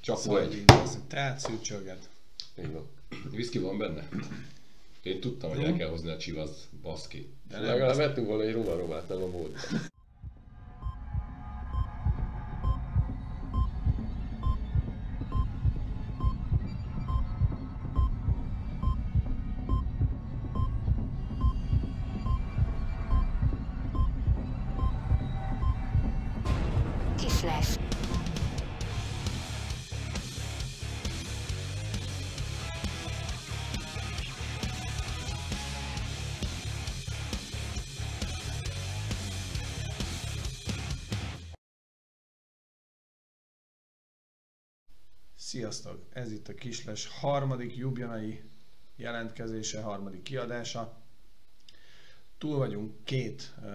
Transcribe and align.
Csapó 0.00 0.36
egy. 0.36 0.64
Tehát 1.08 1.40
szűrcsölget. 1.40 2.08
Így 2.58 2.72
van. 2.72 2.88
Whisky 3.32 3.58
van 3.58 3.78
benne? 3.78 4.08
Én 5.02 5.20
tudtam, 5.20 5.50
hogy 5.50 5.64
el 5.64 5.76
kell 5.76 5.88
hozni 5.88 6.10
a 6.10 6.16
csivasz, 6.16 6.68
baszki. 6.82 7.32
De 7.48 7.60
Legalább 7.60 7.96
vettünk 7.96 8.26
volna 8.26 8.42
egy 8.42 8.52
rumaromát, 8.52 9.08
nem 9.08 9.22
a 9.22 9.30
volt. 9.30 9.68
Sziasztok! 45.42 46.06
Ez 46.12 46.32
itt 46.32 46.48
a 46.48 46.54
Kisles 46.54 47.06
harmadik 47.06 47.76
jubjanai 47.76 48.42
jelentkezése, 48.96 49.80
harmadik 49.80 50.22
kiadása. 50.22 51.02
Túl 52.38 52.56
vagyunk 52.56 53.04
két 53.04 53.54
uh, 53.62 53.66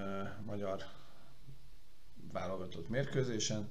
magyar 0.46 0.84
válogatott 2.32 2.90
mérkőzésen, 2.90 3.70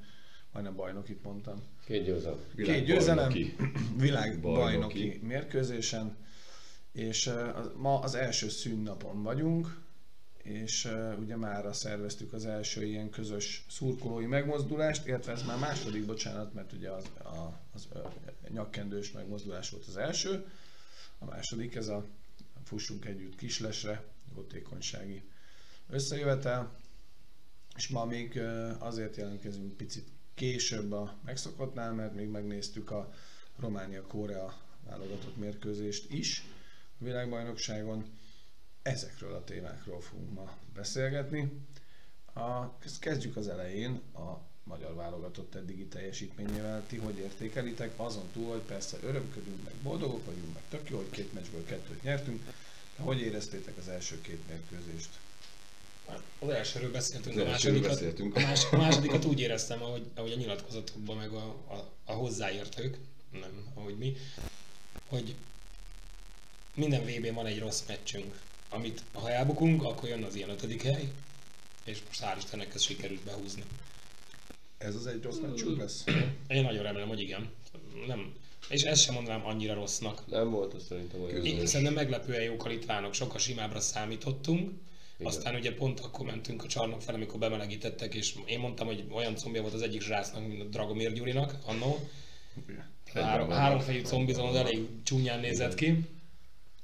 majdnem 0.53 0.75
bajnokit 0.75 1.23
mondtam. 1.23 1.63
Két 1.85 2.05
győzelem. 2.05 2.39
Két 2.57 2.85
győzelem, 2.85 3.33
Világbajnoki. 3.33 3.97
világbajnoki 3.97 4.99
Bajnoki. 4.99 5.21
mérkőzésen, 5.23 6.17
és 6.93 7.27
uh, 7.27 7.75
ma 7.77 7.99
az 7.99 8.15
első 8.15 8.49
szünnapon 8.49 9.23
vagyunk, 9.23 9.84
és 10.45 10.89
ugye 11.19 11.37
mára 11.37 11.73
szerveztük 11.73 12.33
az 12.33 12.47
első 12.47 12.85
ilyen 12.85 13.11
közös 13.11 13.65
szurkolói 13.71 14.27
megmozdulást, 14.27 15.07
illetve 15.07 15.33
ez 15.33 15.43
már 15.43 15.59
második, 15.59 16.07
bocsánat, 16.07 16.55
mert 16.55 16.73
ugye 16.73 16.91
az, 16.91 17.05
a, 17.19 17.61
az 17.75 17.89
ö, 17.93 17.99
nyakkendős 18.49 19.13
megmozdulás 19.13 19.71
volt 19.71 19.87
az 19.87 19.97
első, 19.97 20.47
a 21.19 21.25
második 21.25 21.75
ez 21.75 21.89
a 21.89 22.05
fussunk 22.65 23.05
együtt 23.05 23.37
kislesre, 23.37 24.05
jótékonysági 24.35 25.23
összejövetel, 25.91 26.77
és 27.77 27.89
ma 27.89 28.05
még 28.05 28.41
azért 28.79 29.17
jelentkezünk 29.17 29.77
picit 29.77 30.09
később 30.35 30.93
a 30.93 31.15
megszokottnál, 31.25 31.93
mert 31.93 32.15
még 32.15 32.29
megnéztük 32.29 32.91
a 32.91 33.13
Románia-Korea 33.57 34.55
válogatott 34.87 35.37
mérkőzést 35.37 36.13
is 36.13 36.45
a 37.01 37.05
világbajnokságon. 37.05 38.05
Ezekről 38.85 39.35
a 39.35 39.45
témákról 39.45 40.01
fogunk 40.01 40.33
ma 40.35 40.57
beszélgetni. 40.75 41.53
A, 42.35 42.79
kezdjük 42.99 43.37
az 43.37 43.49
elején 43.49 44.01
a 44.15 44.41
magyar 44.65 44.95
válogatott 44.95 45.55
eddigi 45.55 45.87
teljesítményével. 45.87 46.83
Ti 46.87 46.97
hogy 46.97 47.19
értékelitek? 47.19 47.93
Azon 47.97 48.29
túl, 48.33 48.51
hogy 48.51 48.61
persze 48.61 48.97
örömködünk, 49.03 49.65
meg 49.65 49.73
boldogok 49.83 50.25
vagyunk, 50.25 50.55
meg 50.55 50.63
tök 50.71 50.91
jó, 50.91 50.97
hogy 50.97 51.11
két 51.11 51.33
meccsből 51.33 51.65
kettőt 51.65 52.03
nyertünk. 52.03 52.45
De 52.97 53.03
hogy 53.03 53.21
éreztétek 53.21 53.77
az 53.79 53.89
első 53.89 54.21
két 54.21 54.49
mérkőzést? 54.49 55.09
Az 56.39 56.49
elsőről 56.49 56.91
beszéltünk, 56.91 57.37
Az 57.37 57.43
a 57.43 57.45
másodikat, 57.45 57.91
beszéltünk. 57.91 58.37
a, 58.37 58.41
más, 58.41 58.65
a 58.71 58.77
másodikat 58.77 59.25
úgy 59.25 59.41
éreztem, 59.41 59.83
ahogy, 59.83 60.11
ahogy 60.15 60.33
a 60.33 60.37
nyilatkozatokban, 60.37 61.17
meg 61.17 61.31
a, 61.31 61.47
a, 61.69 61.91
a 62.05 62.13
hozzáértők, 62.13 62.99
nem 63.31 63.71
ahogy 63.75 63.99
mi, 63.99 64.17
hogy 65.09 65.35
minden 66.75 67.05
VB-n 67.05 67.35
van 67.35 67.47
egy 67.47 67.59
rossz 67.59 67.83
meccsünk, 67.87 68.41
amit 68.75 69.03
ha 69.13 69.31
elbukunk, 69.31 69.83
akkor 69.83 70.09
jön 70.09 70.23
az 70.23 70.35
ilyen 70.35 70.49
ötödik 70.49 70.83
hely, 70.83 71.09
és 71.85 71.99
most 72.07 72.23
hál' 72.23 72.37
Istennek 72.39 72.75
ez 72.75 72.83
sikerült 72.83 73.21
behúzni. 73.21 73.63
Ez 74.79 74.95
az 74.95 75.07
egy 75.07 75.23
rossz 75.23 75.39
meccsünk 75.39 75.79
lesz? 75.79 76.05
Én 76.49 76.63
nagyon 76.63 76.83
remélem, 76.83 77.09
hogy 77.09 77.21
igen. 77.21 77.51
Nem, 78.07 78.33
és 78.69 78.83
ezt 78.83 79.03
sem 79.03 79.15
mondanám 79.15 79.47
annyira 79.47 79.75
rossznak. 79.75 80.23
Nem 80.27 80.51
volt 80.51 80.75
az 80.75 80.85
szerintem 80.89 81.23
olyan. 81.23 81.45
Én 81.45 81.67
szerintem 81.67 81.95
meglepően 81.95 82.43
jók 82.43 82.65
a 82.65 82.69
litvánok, 82.69 83.15
sokkal 83.15 83.39
simábbra 83.39 83.81
számítottunk. 83.81 84.71
Igen. 85.17 85.27
Aztán 85.27 85.55
ugye 85.55 85.75
pont 85.75 86.01
akkor 86.01 86.27
mentünk 86.27 86.65
a 86.65 86.67
csarnok 86.67 87.03
fel, 87.03 87.15
amikor 87.15 87.39
bemelegítettek, 87.39 88.15
és 88.15 88.35
én 88.47 88.59
mondtam, 88.59 88.87
hogy 88.87 89.05
olyan 89.11 89.37
combja 89.37 89.63
volt 89.63 89.75
az 89.75 89.83
egyik 89.83 90.03
zsásznak, 90.03 90.47
mint 90.47 90.61
a 90.61 90.65
Dragomir 90.65 91.13
Gyurinak 91.13 91.57
annó. 91.67 92.09
Három, 93.15 93.51
háromfejű 93.51 94.03
combizon 94.03 94.49
az 94.49 94.55
elég 94.55 94.89
csúnyán 95.03 95.41
nézett 95.41 95.75
ki. 95.75 96.05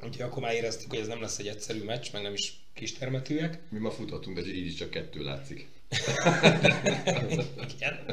Úgyhogy 0.04 0.20
akkor 0.20 0.42
már 0.42 0.54
éreztük, 0.54 0.90
hogy 0.90 0.98
ez 0.98 1.06
nem 1.06 1.20
lesz 1.20 1.38
egy 1.38 1.46
egyszerű 1.48 1.82
meccs, 1.84 2.12
meg 2.12 2.22
nem 2.22 2.32
is 2.32 2.60
kistermetűek. 2.74 3.60
Mi 3.68 3.78
ma 3.78 3.90
futottunk, 3.90 4.40
de 4.40 4.46
így 4.46 4.66
is 4.66 4.74
csak 4.74 4.90
kettő 4.90 5.22
látszik. 5.22 5.68
Igen. 7.76 8.04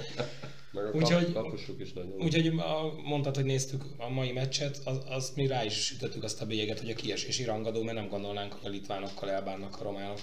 Meg 0.72 0.86
a 0.86 0.92
Úgyhogy- 0.94 1.34
kap, 1.34 1.58
is 1.80 1.94
nagyon. 1.94 2.22
Úgyhogy 2.22 2.48
a, 2.48 2.94
mondtad, 3.04 3.36
hogy 3.36 3.46
néztük 3.46 3.84
a 3.98 4.10
mai 4.10 4.32
meccset, 4.32 4.82
az, 4.86 4.98
azt 5.06 5.36
mi 5.36 5.48
rá 5.48 5.64
is 5.66 5.74
sütöttük 5.86 6.24
azt 6.24 6.42
a 6.42 6.46
bélyeget, 6.46 6.80
hogy 6.80 6.90
a 6.90 6.96
kiesési 6.96 7.44
rangadó, 7.44 7.84
mert 7.84 7.98
nem 7.98 8.08
gondolnánk, 8.10 8.54
hogy 8.54 8.66
a 8.66 8.70
litvánokkal 8.70 9.30
elbánnak 9.32 9.80
a 9.80 9.84
románok. 9.84 10.20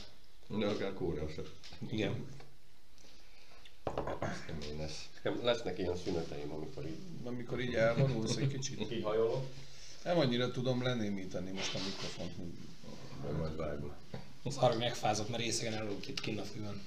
De 0.48 0.66
akár 0.66 0.92
Korea 0.92 1.28
se. 1.28 1.42
Igen. 1.90 2.26
Nekem 5.14 5.44
lesznek 5.44 5.78
ilyen 5.78 5.96
szüneteim, 5.96 6.52
amikor 6.52 6.84
így 6.86 6.98
Amikor 7.24 7.60
így 7.60 7.74
elvonulsz 7.74 8.36
egy 8.36 8.48
kicsit. 8.48 8.88
kihajolok. 8.88 9.46
Nem 10.04 10.18
annyira 10.18 10.50
tudom 10.50 10.82
lenémítani 10.82 11.50
most 11.50 11.74
a 11.74 11.78
mikrofont, 11.86 12.38
mint 12.38 12.54
Majd 13.22 13.36
majd 13.38 13.56
vágom. 13.56 13.92
Szar, 14.48 14.70
hogy 14.70 14.78
megfázott, 14.78 15.28
mert 15.28 15.42
részegen 15.42 15.72
elulok 15.74 16.08
itt 16.08 16.20
kinn 16.20 16.38
a 16.38 16.42
fűben. 16.42 16.82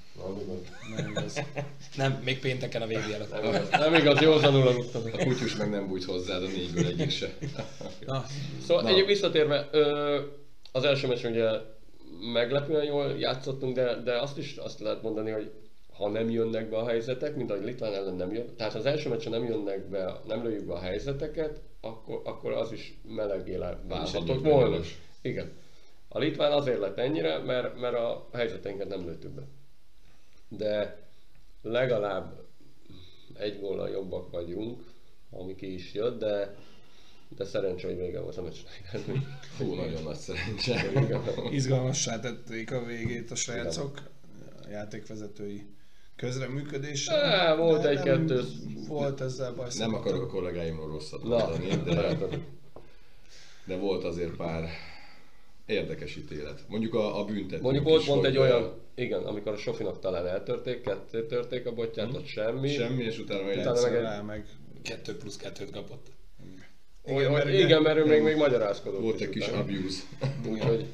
Nem 0.95 1.09
igaz. 1.09 1.33
nem. 1.35 1.45
Nem, 1.95 2.21
még 2.23 2.39
pénteken 2.39 2.81
a 2.81 2.85
VB 2.85 3.11
előtt. 3.13 3.31
Nem 3.31 3.43
igaz, 3.43 3.69
nem 3.69 3.93
igaz 3.93 4.19
józanul 4.19 4.67
aludtam. 4.67 5.01
A 5.13 5.17
kutyus 5.23 5.55
meg 5.55 5.69
nem 5.69 5.87
bújt 5.87 6.03
hozzád 6.03 6.43
a 6.43 6.47
négyből 6.47 6.85
egyik 6.85 7.09
se. 7.09 7.33
Na, 8.05 8.25
Szóval 8.65 8.83
Na. 8.83 8.89
egyéb 8.89 9.05
visszatérve, 9.05 9.67
ö, 9.71 10.21
az 10.71 10.83
első 10.83 11.07
meccsen 11.07 11.31
ugye 11.31 11.49
meglepően 12.33 12.83
jól 12.85 13.15
játszottunk, 13.19 13.75
de, 13.75 14.01
de 14.01 14.21
azt 14.21 14.37
is 14.37 14.55
azt 14.55 14.79
lehet 14.79 15.01
mondani, 15.01 15.31
hogy 15.31 15.51
ha 15.97 16.09
nem 16.09 16.29
jönnek 16.29 16.69
be 16.69 16.77
a 16.77 16.87
helyzetek, 16.87 17.35
mint 17.35 17.51
ahogy 17.51 17.63
Litván 17.63 17.93
ellen 17.93 18.15
nem 18.15 18.33
jön, 18.33 18.55
tehát 18.55 18.75
az 18.75 18.85
első 18.85 19.09
meccsen 19.09 19.31
nem 19.31 19.43
jönnek 19.43 19.89
be, 19.89 20.21
nem 20.27 20.43
lőjük 20.43 20.65
be 20.65 20.73
a 20.73 20.79
helyzeteket, 20.79 21.61
akkor, 21.81 22.21
akkor 22.23 22.51
az 22.51 22.71
is 22.71 22.99
melegéle 23.03 23.79
válhatott 23.87 24.43
volna. 24.43 24.79
Igen. 25.21 25.51
A 26.07 26.19
Litván 26.19 26.51
azért 26.51 26.79
lett 26.79 26.97
ennyire, 26.97 27.37
mert, 27.37 27.79
mert 27.79 27.95
a 27.95 28.29
helyzeteinket 28.33 28.87
nem 28.87 29.05
lőttük 29.05 29.31
be. 29.31 29.43
De 30.47 31.01
legalább 31.61 32.45
egy 33.33 33.59
góllal 33.59 33.89
jobbak 33.89 34.31
vagyunk, 34.31 34.83
ami 35.29 35.55
ki 35.55 35.73
is 35.73 35.93
jött, 35.93 36.19
de, 36.19 36.55
de 37.29 37.45
szerencsé, 37.45 37.87
hogy 37.87 37.97
vége 37.97 38.19
volt 38.19 38.37
a 38.37 38.41
meccsnek. 38.41 38.89
Fú, 39.57 39.73
nagyon 39.73 40.03
nagy 40.03 40.15
szerencse. 40.15 40.91
izgalmassá 41.51 42.19
tették 42.19 42.71
a 42.71 42.83
végét 42.83 43.31
a 43.31 43.35
srácok, 43.35 44.01
a 44.65 44.69
játékvezetői 44.69 45.75
közreműködése. 46.17 47.13
Á, 47.15 47.55
volt 47.55 47.85
egy-kettő. 47.85 48.41
Volt 48.87 49.21
ezzel 49.21 49.53
baj. 49.53 49.67
Nem 49.77 49.93
akarok 49.93 50.21
a 50.21 50.27
kollégáimról 50.27 50.87
rosszat 50.87 51.23
mondani, 51.23 51.67
de, 51.85 52.17
de 53.65 53.75
volt 53.75 54.03
azért 54.03 54.35
pár 54.35 54.69
érdekes 55.65 56.15
ítélet. 56.15 56.63
Mondjuk 56.67 56.93
a, 56.93 57.19
a 57.19 57.25
büntető. 57.25 57.61
Mondjuk 57.61 57.83
volt 57.85 58.05
pont 58.05 58.25
egy 58.25 58.37
olyan, 58.37 58.73
igen, 58.95 59.23
amikor 59.23 59.51
a 59.51 59.57
Sofinak 59.57 59.99
talán 59.99 60.27
eltörték, 60.27 60.81
ketté 60.81 61.21
törték 61.21 61.65
a 61.65 61.73
botját, 61.73 62.13
ott 62.13 62.25
semmi. 62.25 62.69
Semmi, 62.69 63.03
és 63.03 63.19
utána 63.19 63.41
Utána 63.41 63.69
Egyszer 63.71 63.89
meg 63.91 63.95
egy- 63.99 64.05
rá, 64.05 64.21
meg 64.21 64.45
Kettő 64.83 65.17
plusz 65.17 65.37
kettőt 65.37 65.71
kapott. 65.71 66.07
Igen, 67.07 67.17
Igen, 67.19 67.31
mert, 67.31 67.49
igen, 67.49 67.81
mert 67.81 67.97
ő 67.97 68.05
még, 68.05 68.21
még 68.23 68.35
magyarázkodott. 68.35 69.01
volt 69.01 69.21
egy 69.21 69.29
kis 69.29 69.47
utána. 69.47 69.61
abuse. 69.61 70.01
Úgyhogy 70.49 70.85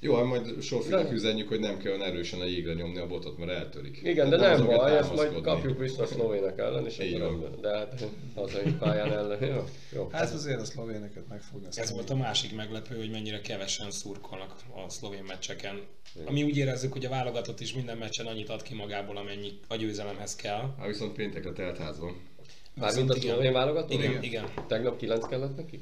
Jó, 0.00 0.14
hát 0.14 0.24
majd 0.24 0.62
Sofinak 0.62 1.02
De- 1.02 1.12
üzenjük, 1.12 1.48
hogy 1.48 1.60
nem 1.60 1.78
kell 1.78 1.92
olyan 1.92 2.06
erősen 2.06 2.40
a 2.40 2.44
jégre 2.44 2.72
nyomni 2.72 2.98
a 2.98 3.06
botot, 3.06 3.38
mert 3.38 3.50
eltörik. 3.50 4.00
igen, 4.02 4.30
de 4.30 4.36
Tehát 4.36 4.58
nem 4.58 4.66
baj, 4.66 4.96
ezt 4.96 5.14
majd 5.14 5.40
kapjuk 5.40 5.78
vissza 5.78 6.02
a 6.02 6.06
szlovének 6.06 6.58
ellen, 6.58 6.86
és 6.86 6.98
Így 6.98 7.20
akkor. 7.20 7.60
De 7.60 7.76
hát 7.76 8.04
hazai 8.34 8.72
pályán 8.78 9.12
ellen, 9.12 9.44
jó? 9.44 9.64
jó. 9.92 10.08
hát 10.12 10.32
azért 10.32 10.60
a 10.60 10.64
szlovéneket 10.64 11.28
meg 11.28 11.40
fogja 11.40 11.68
Ez 11.74 11.92
volt 11.92 12.10
a 12.10 12.16
másik 12.16 12.54
meglepő, 12.54 12.96
hogy 12.96 13.10
mennyire 13.10 13.40
kevesen 13.40 13.90
szurkolnak 13.90 14.54
a 14.86 14.88
szlovén 14.90 15.24
meccseken. 15.26 15.80
Ami 16.24 16.42
úgy 16.42 16.56
érezzük, 16.56 16.92
hogy 16.92 17.04
a 17.04 17.08
válogatott 17.08 17.60
is 17.60 17.74
minden 17.74 17.96
meccsen 17.98 18.26
annyit 18.26 18.48
ad 18.48 18.62
ki 18.62 18.74
magából, 18.74 19.16
amennyi 19.16 19.58
a 19.68 19.76
győzelemhez 19.76 20.36
kell. 20.36 20.74
Hát 20.78 20.86
viszont 20.86 21.12
péntekre 21.12 21.52
telt 21.52 21.78
ház 21.78 21.98
van. 21.98 22.16
Mármint 22.74 23.10
a 23.10 23.16
igen. 23.16 23.30
szlovén 23.30 23.52
válogatott? 23.52 23.92
Igen, 23.92 24.10
Igen. 24.10 24.22
igen. 24.22 24.44
Tegnap 24.66 24.96
9 24.98 25.26
kellett 25.26 25.56
neki? 25.56 25.80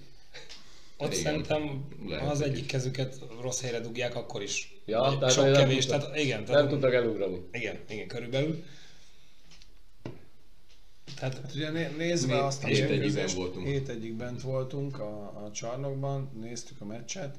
Ott 0.98 1.10
Igen. 1.12 1.22
szerintem, 1.24 1.86
Lehet, 2.06 2.24
ha 2.24 2.30
az 2.30 2.38
hogy 2.40 2.48
egyik 2.48 2.64
is. 2.64 2.70
kezüket 2.70 3.18
rossz 3.40 3.60
helyre 3.60 3.80
dugják, 3.80 4.14
akkor 4.14 4.42
is. 4.42 4.80
Ja, 4.86 5.16
tehát 5.18 5.32
sok 5.34 5.44
nem 5.44 5.52
kevés, 5.54 5.84
tudtak- 5.86 6.00
tehát 6.02 6.18
igen, 6.18 6.36
Nem 6.36 6.46
tehát, 6.46 6.68
tudtak 6.68 6.92
elugrani. 6.94 7.40
igen, 7.52 7.78
igen, 7.88 8.06
körülbelül. 8.06 8.64
Tehát 11.16 11.34
Hát 11.34 11.54
ugye 11.54 11.70
né- 11.70 11.96
nézve 11.96 12.32
Hét- 12.34 12.42
azt 12.42 12.64
a 12.64 12.66
hét 12.66 12.76
egyig 12.76 12.88
mérkőzést, 12.90 13.24
bent 13.26 13.32
voltunk. 13.38 13.66
hét 13.66 13.88
egyig 13.88 14.14
bent 14.14 14.42
voltunk 14.42 14.98
a, 14.98 15.44
a 15.44 15.50
csarnokban, 15.52 16.30
néztük 16.40 16.80
a 16.80 16.84
meccset. 16.84 17.36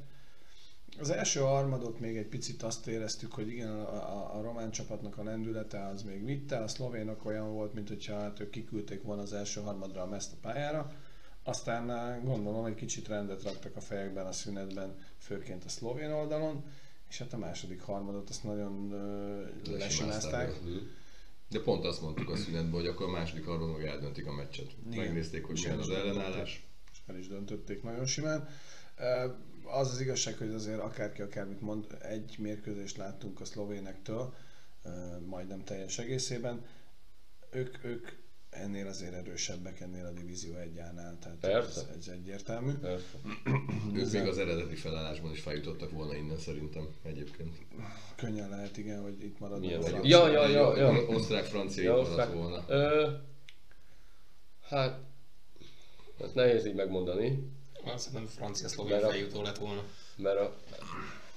Az 1.00 1.10
első 1.10 1.40
harmadot 1.40 2.00
még 2.00 2.18
egy 2.18 2.26
picit 2.26 2.64
azt 2.64 2.88
éreztük, 2.88 3.32
hogy 3.34 3.48
igen, 3.48 3.70
a, 3.70 3.94
a, 3.94 4.38
a 4.38 4.42
román 4.42 4.72
csapatnak 4.72 5.18
a 5.18 5.24
lendülete 5.24 5.86
az 5.86 6.04
még 6.04 6.26
vitte, 6.26 6.58
a 6.58 6.68
szlovénok 6.68 7.26
olyan 7.26 7.54
volt, 7.54 7.74
mint 7.74 7.88
hogyha 7.88 8.20
hát 8.20 8.40
ők 8.40 8.50
kiküldték 8.50 9.02
volna 9.04 9.22
az 9.22 9.34
első 9.34 9.62
harmadra 9.62 10.02
a 10.02 10.06
meszt 10.08 10.32
a 10.34 10.38
pályára. 10.42 10.92
Aztán 11.48 11.92
eh, 11.92 12.24
gondolom, 12.24 12.62
hogy 12.62 12.76
kicsit 12.76 13.08
rendet 13.08 13.44
raktak 13.44 13.76
a 13.76 13.82
fejekben 13.82 14.26
a 14.26 14.32
szünetben, 14.32 14.96
főként 15.18 15.64
a 15.64 15.70
szlovén 15.70 16.12
oldalon, 16.12 16.64
és 17.10 17.18
hát 17.18 17.34
a 17.34 17.38
második 17.38 17.82
harmadot 17.82 18.30
azt 18.30 18.44
nagyon 18.44 18.94
uh, 19.64 19.78
lesimázták. 19.78 20.60
De 21.50 21.60
pont 21.60 21.86
azt 21.86 22.02
mondtuk 22.02 22.30
a 22.30 22.36
szünetben, 22.36 22.72
hogy 22.72 22.88
akkor 22.88 23.06
a 23.08 23.12
második 23.12 23.46
harmadban 23.46 23.78
meg 23.80 23.88
eldöntik 23.88 24.28
a 24.28 24.34
meccset. 24.34 24.76
Igen. 24.92 25.06
Megnézték, 25.06 25.46
hogy 25.46 25.60
milyen 25.64 25.80
az 25.80 25.90
ellenállás. 25.90 26.66
és 26.92 27.00
el 27.06 27.18
is 27.18 27.28
döntötték 27.28 27.84
nagyon 27.84 28.06
simán. 28.06 28.50
Ö, 28.98 29.30
Az 29.64 29.92
az 29.92 30.00
igazság, 30.02 30.38
hogy 30.38 30.50
azért 30.54 30.80
akárki 30.80 31.22
akármit 31.22 31.62
mond, 31.62 31.98
egy 32.02 32.36
mérkőzést 32.40 32.98
láttunk 32.98 33.42
a 33.42 33.46
szlovénektől, 33.46 34.34
majdnem 35.26 35.64
teljes 35.64 36.00
egészében. 36.00 36.66
Ők, 37.52 37.84
ők 37.84 38.08
ennél 38.50 38.88
azért 38.88 39.14
erősebbek 39.14 39.80
ennél 39.80 40.06
a 40.06 40.12
divízió 40.12 40.56
egyánál, 40.56 41.18
tehát 41.20 41.38
Persze. 41.38 41.82
ez, 41.82 41.98
ez 41.98 42.08
egyértelmű. 42.08 42.74
Persze. 42.74 43.18
Ők 43.96 44.12
még 44.12 44.28
az 44.28 44.38
eredeti 44.38 44.76
felállásban 44.76 45.32
is 45.32 45.40
feljutottak 45.40 45.92
volna 45.92 46.16
innen 46.16 46.38
szerintem 46.38 46.88
egyébként. 47.04 47.58
Könnyen 48.16 48.50
lehet, 48.50 48.78
igen, 48.78 49.02
hogy 49.02 49.24
itt 49.24 49.40
maradnak 49.40 49.80
Milyen 49.80 49.94
a. 49.94 50.00
Ja, 50.04 50.28
ja, 50.28 50.48
ja, 50.48 50.78
ja. 50.78 51.06
Osztrák-francia 51.08 51.84
Ja, 51.84 51.98
osztrák. 51.98 52.34
volna. 52.34 52.64
Ö, 52.68 53.10
hát, 54.62 55.00
ezt 56.20 56.36
nehéz 56.36 56.66
így 56.66 56.76
megmondani, 56.76 57.52
azt 57.84 58.04
szerintem 58.04 58.28
francia-szlovén 58.28 59.00
feljutó 59.00 59.42
lett 59.42 59.58
volna. 59.58 59.84
mert 60.18 60.40
a... 60.40 60.56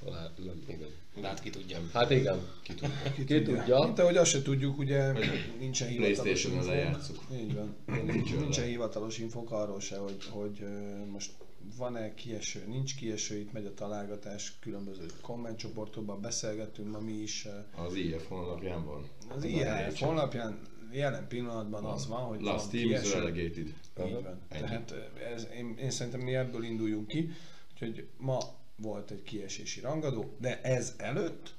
Hát, 0.04 0.38
nem, 0.44 0.62
igen. 0.68 0.88
De 1.20 1.26
hát 1.26 1.40
ki 1.40 1.50
tudja. 1.50 1.78
Hát 1.92 2.10
igen, 2.10 2.38
Ki 2.62 2.74
tudja. 2.74 2.88
Ki, 3.14 3.24
Ki 3.24 3.42
tudja. 3.42 3.82
Mint 3.84 3.98
ahogy 3.98 4.16
azt 4.16 4.30
se 4.30 4.42
tudjuk, 4.42 4.78
ugye 4.78 5.12
nincsen 5.58 5.88
hivatalos 5.88 6.18
PlayStation-on 6.20 6.76
infónk. 6.76 7.40
Így 7.40 7.54
van. 7.54 7.74
Nincs 8.06 8.34
nincsen 8.34 8.64
hivatalos 8.64 9.18
infók 9.18 9.50
arról 9.50 9.80
se, 9.80 9.96
hogy, 9.96 10.24
hogy 10.30 10.64
most 11.10 11.32
van-e 11.76 12.14
kieső, 12.14 12.64
nincs 12.66 12.96
kieső, 12.96 13.38
itt 13.38 13.52
megy 13.52 13.66
a 13.66 13.74
találgatás, 13.74 14.52
különböző 14.60 15.06
kommentcsoportokban 15.20 16.20
beszélgettünk 16.20 16.90
ma 16.90 16.98
mi 16.98 17.12
is. 17.12 17.46
Az 17.76 17.94
IF 17.94 18.26
honlapján 18.28 18.84
van. 18.84 19.08
Az 19.28 19.44
IHF 19.44 20.00
honlapján 20.00 20.58
jelen 20.92 21.28
pillanatban 21.28 21.84
az 21.84 22.08
van, 22.08 22.20
hogy 22.20 22.40
Last 22.40 22.64
van 22.64 22.70
team 22.70 22.84
is 22.84 22.90
kieső. 22.90 23.18
relegated. 23.18 23.66
Így 24.06 24.12
van. 24.12 24.40
Ennyi. 24.48 24.62
Tehát 24.64 24.94
ez, 25.34 25.46
én, 25.56 25.76
én 25.80 25.90
szerintem 25.90 26.20
mi 26.20 26.34
ebből 26.34 26.64
induljunk 26.64 27.06
ki, 27.06 27.30
úgyhogy 27.72 28.06
ma 28.16 28.38
volt 28.80 29.10
egy 29.10 29.22
kiesési 29.22 29.80
rangadó, 29.80 30.36
de 30.38 30.60
ez 30.62 30.94
előtt, 30.96 31.54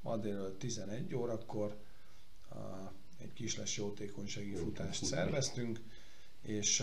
ma 0.00 0.16
délelőtt 0.16 0.58
11 0.58 1.14
órakor 1.14 1.76
a, 2.50 2.54
egy 3.18 3.32
kisles 3.32 3.76
jótékonysági 3.76 4.54
futást 4.54 5.04
szerveztünk, 5.04 5.80
és 6.42 6.80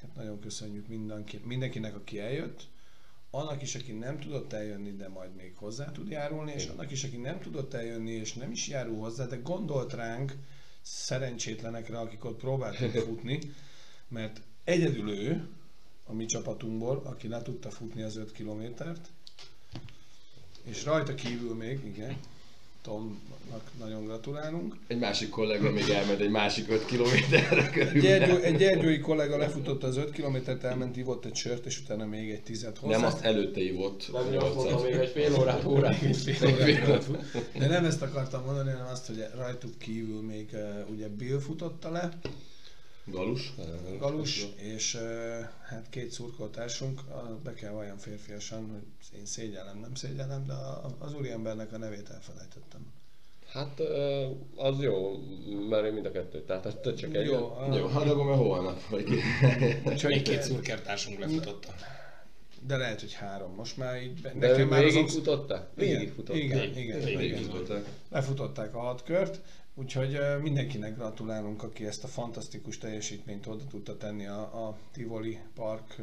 hát 0.00 0.14
nagyon 0.14 0.40
köszönjük 0.40 0.88
mindenki, 0.88 1.40
mindenkinek, 1.44 1.94
aki 1.94 2.18
eljött, 2.18 2.68
annak 3.30 3.62
is, 3.62 3.74
aki 3.74 3.92
nem 3.92 4.20
tudott 4.20 4.52
eljönni, 4.52 4.96
de 4.96 5.08
majd 5.08 5.34
még 5.34 5.56
hozzá 5.56 5.92
tud 5.92 6.08
járulni, 6.08 6.52
és 6.52 6.66
annak 6.66 6.90
is, 6.90 7.04
aki 7.04 7.16
nem 7.16 7.40
tudott 7.40 7.74
eljönni, 7.74 8.10
és 8.10 8.32
nem 8.32 8.50
is 8.50 8.68
járul 8.68 8.98
hozzá, 8.98 9.26
de 9.26 9.36
gondolt 9.36 9.92
ránk, 9.92 10.34
szerencsétlenekre, 10.82 11.98
akik 11.98 12.24
ott 12.24 12.38
próbáltunk 12.38 12.92
futni, 13.06 13.38
mert 14.08 14.42
egyedül 14.64 15.10
ő, 15.10 15.48
a 16.06 16.12
mi 16.12 16.26
csapatunkból, 16.26 17.02
aki 17.04 17.28
le 17.28 17.42
tudta 17.42 17.70
futni 17.70 18.02
az 18.02 18.16
5 18.16 18.32
kilométert, 18.32 19.08
és 20.64 20.84
rajta 20.84 21.14
kívül 21.14 21.54
még, 21.54 21.84
igen, 21.84 22.16
Tomnak 22.82 23.70
nagyon 23.78 24.04
gratulálunk. 24.04 24.76
Egy 24.86 24.98
másik 24.98 25.28
kollega 25.28 25.70
még 25.70 25.88
elment 25.88 26.20
egy 26.20 26.30
másik 26.30 26.70
5 26.70 26.84
kilométerre 26.84 27.62
Egy, 27.62 27.70
körülbelül. 27.70 28.00
gyergyó, 28.00 28.36
egy 28.36 28.56
gyergyói 28.56 28.98
kollega 29.00 29.36
lefutotta 29.36 29.86
az 29.86 29.96
5 29.96 30.10
kilométert, 30.10 30.64
elment, 30.64 30.96
ivott 30.96 31.24
egy 31.24 31.34
sört, 31.34 31.66
és 31.66 31.80
utána 31.80 32.06
még 32.06 32.30
egy 32.30 32.42
tizet 32.42 32.78
hozzá. 32.78 32.96
Nem, 32.96 33.06
azt 33.06 33.24
előtte 33.24 33.60
ivott. 33.60 34.10
nem 34.12 34.42
azt 34.42 34.54
mondom, 34.54 34.64
800. 34.64 34.82
még 34.82 35.00
egy 35.00 35.08
fél 35.08 35.34
órát, 35.40 35.64
órát. 35.64 35.96
Fél 36.16 36.82
órát. 36.86 37.10
De 37.58 37.66
nem 37.66 37.84
ezt 37.84 38.02
akartam 38.02 38.44
mondani, 38.44 38.70
hanem 38.70 38.86
azt, 38.86 39.06
hogy 39.06 39.24
rajtuk 39.36 39.78
kívül 39.78 40.22
még 40.22 40.48
uh, 40.52 40.90
ugye 40.90 41.08
Bill 41.08 41.38
futotta 41.38 41.90
le, 41.90 42.18
Galus. 43.04 43.52
Galus, 43.98 44.46
és 44.56 44.98
hát 45.68 45.86
két 45.90 46.10
szurkoltársunk, 46.10 47.00
be 47.42 47.54
kell 47.54 47.70
valljam 47.72 47.96
férfiasan, 47.96 48.70
hogy 48.70 49.18
én 49.18 49.26
szégyellem, 49.26 49.78
nem 49.78 49.94
szégyellem, 49.94 50.46
de 50.46 50.52
az 50.98 51.14
úriembernek 51.14 51.72
a 51.72 51.78
nevét 51.78 52.08
elfelejtettem. 52.10 52.92
Hát 53.48 53.80
az 54.56 54.80
jó, 54.80 55.18
mert 55.68 55.86
én 55.86 55.92
mind 55.92 56.06
a 56.06 56.10
kettőt, 56.10 56.46
tehát 56.46 56.76
te 56.80 56.94
csak 56.94 57.14
egy. 57.14 57.26
Jó, 57.26 57.36
a- 57.58 57.76
Jó, 57.76 57.86
hát 57.86 58.02
akkor 58.08 58.24
már 58.24 58.36
holnap. 58.36 58.88
Vagy 58.90 59.04
ki. 59.04 59.14
Még 60.06 60.22
két 60.22 60.42
szurkertársunk 60.42 61.18
lefutotta. 61.18 61.74
de 62.66 62.76
lehet, 62.76 63.00
hogy 63.00 63.12
három. 63.12 63.54
Most 63.54 63.76
már 63.76 64.02
így, 64.02 64.20
be- 64.20 64.32
De 64.38 64.48
nekem 64.50 64.68
már 64.68 64.84
végig 64.84 65.04
az- 65.04 65.12
futották? 65.12 65.66
Végig 65.74 66.00
Igen, 66.00 66.14
futották. 66.14 66.42
igen, 66.42 66.58
Végig- 66.58 66.76
igen, 66.84 67.00
végig 67.04 67.22
igen. 67.30 67.42
Futották. 67.42 67.84
Lefutották 68.10 68.74
a 68.74 68.78
hat 68.80 69.02
kört, 69.04 69.40
úgyhogy 69.74 70.18
mindenkinek 70.42 70.96
gratulálunk, 70.96 71.62
aki 71.62 71.86
ezt 71.86 72.04
a 72.04 72.08
fantasztikus 72.08 72.78
teljesítményt 72.78 73.46
oda 73.46 73.64
tudta 73.70 73.96
tenni 73.96 74.26
a, 74.26 74.68
a 74.68 74.76
Tivoli 74.92 75.38
Park 75.54 75.96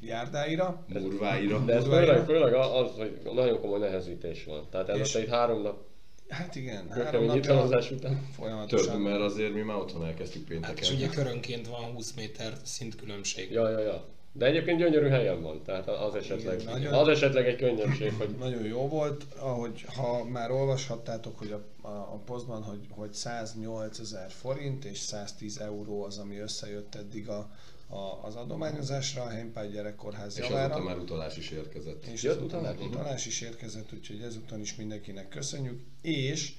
járdáira. 0.00 0.84
Murváira. 0.88 1.58
De 1.64 1.74
ez 1.74 1.84
főleg, 1.84 2.24
főleg 2.24 2.54
az, 2.54 2.90
hogy 2.96 3.20
nagyon 3.34 3.60
komoly 3.60 3.78
nehezítés 3.78 4.44
van. 4.44 4.66
Tehát 4.70 4.88
ez 4.88 4.98
És- 4.98 5.14
egy 5.14 5.28
három 5.28 5.62
nap 5.62 5.92
Hát 6.28 6.54
igen, 6.54 6.90
három 6.90 7.24
napja 7.24 7.64
után. 7.64 7.80
Több, 7.98 8.16
folyamatosan. 8.36 9.00
mert 9.00 9.20
azért 9.20 9.54
mi 9.54 9.60
már 9.60 9.76
otthon 9.76 10.04
elkezdtük 10.04 10.42
Hát 10.48 10.50
és 10.52 10.88
pénteken. 10.88 10.94
ugye 10.96 11.08
körönként 11.08 11.68
van 11.68 11.84
20 11.84 12.14
méter 12.14 12.52
szintkülönbség. 12.62 13.50
Ja, 13.50 13.68
ja, 13.70 13.78
ja. 13.78 14.04
De 14.36 14.46
egyébként 14.46 14.78
gyönyörű 14.78 15.08
helyen 15.08 15.42
van, 15.42 15.62
tehát 15.64 15.88
az 15.88 16.14
esetleg, 16.14 16.60
Igen, 16.60 16.72
nagyon- 16.72 16.92
az 16.92 17.08
esetleg 17.08 17.46
egy 17.46 17.56
könnyebbség, 17.56 18.12
hogy 18.12 18.28
Nagyon 18.44 18.64
jó 18.64 18.88
volt, 18.88 19.24
ahogy 19.38 19.84
ha 19.96 20.24
már 20.24 20.50
olvashattátok, 20.50 21.38
hogy 21.38 21.52
a, 21.52 21.86
a, 21.88 21.88
a 21.88 22.20
posztban, 22.24 22.62
hogy, 22.62 22.86
hogy 22.90 23.12
108 23.12 23.98
ezer 23.98 24.30
forint 24.30 24.84
és 24.84 24.98
110 24.98 25.58
euró 25.58 26.02
az, 26.04 26.18
ami 26.18 26.38
összejött 26.38 26.94
eddig 26.94 27.28
a, 27.28 27.50
a, 27.88 28.18
az 28.26 28.34
adományozásra 28.36 29.22
a 29.22 29.28
Heimpály 29.28 29.68
Gyerekkórház 29.68 30.38
És 30.38 30.48
javára. 30.48 30.74
azóta 30.74 30.88
már 30.88 30.98
utalás 30.98 31.36
is 31.36 31.50
érkezett. 31.50 32.04
És 32.06 32.22
Jött 32.22 32.36
ezután 32.36 32.60
utalás? 32.60 32.80
utalás 32.86 33.26
is 33.26 33.40
érkezett, 33.40 33.92
úgyhogy 33.92 34.20
ezúton 34.20 34.60
is 34.60 34.74
mindenkinek 34.76 35.28
köszönjük. 35.28 35.80
És 36.02 36.52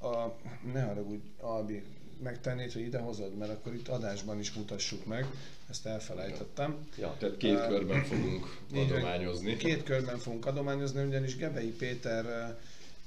a, 0.00 0.26
ne 0.72 0.82
haragudj, 0.82 1.26
Albi, 1.40 1.82
megtennéd, 2.22 2.72
hogy 2.72 2.82
ide 2.82 2.98
hozod, 2.98 3.36
mert 3.36 3.50
akkor 3.50 3.74
itt 3.74 3.88
adásban 3.88 4.38
is 4.38 4.52
mutassuk 4.52 5.04
meg, 5.06 5.26
ezt 5.70 5.86
elfelejtettem. 5.86 6.86
ja. 6.98 7.16
Tehát 7.18 7.36
két 7.36 7.58
Ö, 7.58 7.66
körben 7.68 8.04
fogunk 8.04 8.58
Így 8.74 8.90
adományozni. 8.92 9.56
Két 9.56 9.82
körben 9.82 10.18
fogunk 10.18 10.46
adományozni, 10.46 11.04
ugyanis 11.04 11.36
Gebei 11.36 11.70
Péter 11.70 12.56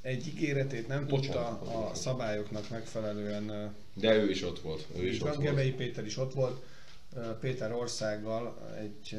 egy 0.01 0.27
ígéretét 0.27 0.87
nem 0.87 1.07
tudta 1.07 1.15
Bocsánat, 1.27 1.61
a 1.61 1.65
bocsánat. 1.65 1.95
szabályoknak 1.95 2.69
megfelelően 2.69 3.75
De 3.93 4.15
ő 4.15 4.29
is 4.29 4.43
ott 4.43 4.59
volt. 4.59 4.85
Ő 4.97 5.07
is 5.07 5.19
ott 5.21 5.27
van, 5.27 5.35
volt. 5.35 5.47
Gebei 5.47 5.71
Péter 5.71 6.05
is 6.05 6.17
ott 6.17 6.33
volt, 6.33 6.61
Péter 7.39 7.73
országgal 7.73 8.57
egy 8.79 9.17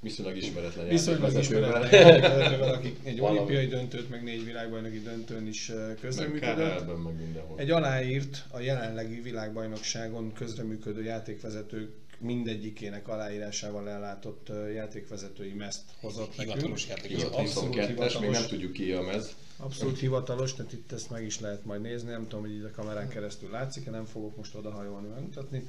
Viszonylag 0.00 0.36
ismeretlen 0.36 0.88
viszonylag 0.88 1.38
ismeretlen 1.38 1.90
játékvezetővel, 1.92 2.74
akik 2.74 2.98
egy 3.04 3.18
Valami. 3.18 3.36
olimpiai 3.38 3.66
döntőt, 3.66 4.10
meg 4.10 4.22
négy 4.22 4.44
világbajnoki 4.44 5.00
döntőn 5.00 5.46
is 5.46 5.68
eh, 5.68 5.86
Meg 5.86 5.98
közreműködött. 6.00 6.76
KHL-ben, 6.76 6.96
meg 6.96 7.14
mindenhol. 7.16 7.58
Egy 7.58 7.70
aláírt 7.70 8.44
a 8.50 8.60
jelenlegi 8.60 9.20
világbajnokságon 9.20 10.32
közreműködő 10.32 11.02
játékvezetők 11.02 11.90
mindegyikének 12.18 13.08
aláírásával 13.08 13.88
ellátott 13.88 14.48
eh, 14.48 14.72
játékvezetői 14.74 15.52
mezt 15.52 15.82
hozott 16.00 16.36
nekünk. 16.36 16.54
Hivatalos 16.54 16.88
játék. 16.88 17.16
Ki 17.16 17.22
volt 17.22 17.34
Abszolút 17.34 17.74
22-es, 17.74 17.76
még 17.76 17.86
hivatalos. 17.86 18.38
nem 18.38 18.48
tudjuk 18.48 18.72
ki 18.72 18.92
a 18.92 19.02
mez. 19.02 19.34
Abszolút 19.56 19.98
hivatalos, 19.98 20.54
tehát 20.54 20.72
itt 20.72 20.92
ezt 20.92 21.10
meg 21.10 21.24
is 21.24 21.40
lehet 21.40 21.64
majd 21.64 21.80
nézni, 21.80 22.10
nem 22.10 22.22
tudom, 22.22 22.40
hogy 22.40 22.54
így 22.54 22.62
a 22.62 22.70
kamerán 22.70 23.08
keresztül 23.08 23.50
látszik 23.50 23.90
nem 23.90 24.04
fogok 24.04 24.36
most 24.36 24.54
odahajolni 24.54 25.08
megmutatni. 25.08 25.66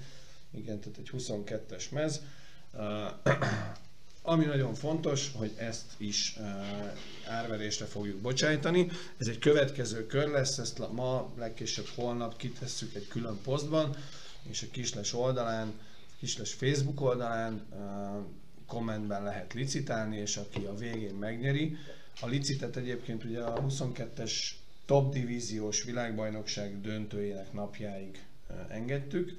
Igen, 0.51 0.79
tehát 0.79 0.97
egy 0.97 1.09
22-es 1.17 1.89
mez. 1.91 2.21
Ami 4.21 4.45
nagyon 4.45 4.73
fontos, 4.73 5.31
hogy 5.35 5.51
ezt 5.57 5.85
is 5.97 6.35
uh, 6.37 6.45
árverésre 7.27 7.85
fogjuk 7.85 8.17
bocsájtani. 8.17 8.89
Ez 9.17 9.27
egy 9.27 9.39
következő 9.39 10.05
kör 10.05 10.27
lesz, 10.27 10.57
ezt 10.57 10.91
ma, 10.91 11.33
legkésőbb 11.37 11.87
holnap 11.95 12.37
kitesszük 12.37 12.95
egy 12.95 13.07
külön 13.07 13.39
posztban, 13.43 13.95
és 14.49 14.61
a 14.61 14.71
Kisles 14.71 15.13
oldalán, 15.13 15.73
Kisles 16.19 16.53
Facebook 16.53 17.01
oldalán 17.01 17.65
uh, 17.71 17.77
kommentben 18.67 19.23
lehet 19.23 19.53
licitálni, 19.53 20.17
és 20.17 20.37
aki 20.37 20.65
a 20.65 20.75
végén 20.75 21.15
megnyeri. 21.15 21.77
A 22.21 22.27
licitet 22.27 22.75
egyébként 22.75 23.23
ugye 23.23 23.41
a 23.41 23.65
22-es 23.65 24.33
top 24.85 25.13
divíziós 25.13 25.83
világbajnokság 25.83 26.81
döntőjének 26.81 27.53
napjáig 27.53 28.23
engedtük. 28.69 29.37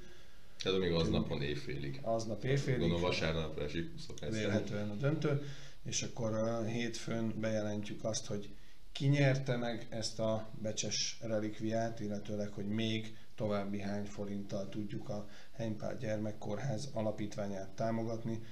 Ez 0.63 0.73
még 0.73 0.91
aznap 0.91 1.27
van 1.27 1.41
éjfélig. 1.41 1.99
Aznap 2.01 2.43
éjfélig. 2.43 2.79
Gondolom 2.79 3.03
vasárnapra 3.03 3.63
esik 3.63 3.91
szokás 4.07 4.29
vélhetően 4.29 4.89
a 4.89 4.95
döntő, 4.95 5.41
és 5.83 6.03
akkor 6.03 6.33
a 6.33 6.63
hétfőn 6.63 7.39
bejelentjük 7.39 8.03
azt, 8.03 8.25
hogy 8.25 8.49
ki 8.91 9.07
nyerte 9.07 9.55
meg 9.55 9.87
ezt 9.89 10.19
a 10.19 10.49
becses 10.61 11.17
relikviát, 11.21 11.99
illetőleg, 11.99 12.51
hogy 12.51 12.67
még 12.67 13.17
további 13.35 13.79
hány 13.79 14.05
forinttal 14.05 14.69
tudjuk 14.69 15.09
a 15.09 15.29
Heimpál 15.51 15.97
Gyermekkórház 15.97 16.89
alapítványát 16.93 17.69
támogatni. 17.69 18.43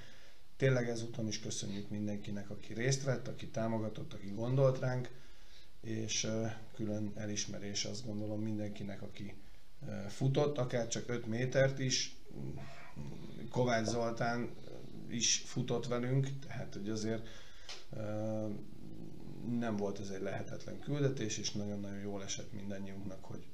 Tényleg 0.56 0.88
ezúton 0.88 1.26
is 1.26 1.40
köszönjük 1.40 1.88
mindenkinek, 1.88 2.50
aki 2.50 2.72
részt 2.72 3.04
vett, 3.04 3.28
aki 3.28 3.48
támogatott, 3.48 4.12
aki 4.12 4.30
gondolt 4.34 4.78
ránk, 4.78 5.08
és 5.80 6.26
külön 6.74 7.12
elismerés 7.14 7.84
azt 7.84 8.06
gondolom 8.06 8.40
mindenkinek, 8.42 9.02
aki 9.02 9.34
futott, 10.08 10.58
akár 10.58 10.88
csak 10.88 11.08
5 11.08 11.26
métert 11.26 11.78
is. 11.78 12.16
Kovács 13.50 13.86
Zoltán 13.86 14.50
is 15.08 15.42
futott 15.46 15.86
velünk, 15.86 16.28
tehát 16.46 16.74
hogy 16.74 16.88
azért 16.88 17.28
nem 19.58 19.76
volt 19.76 20.00
ez 20.00 20.08
egy 20.08 20.22
lehetetlen 20.22 20.78
küldetés, 20.78 21.38
és 21.38 21.50
nagyon-nagyon 21.50 22.00
jól 22.00 22.22
esett 22.22 22.52
mindannyiunknak, 22.52 23.24
hogy 23.24 23.44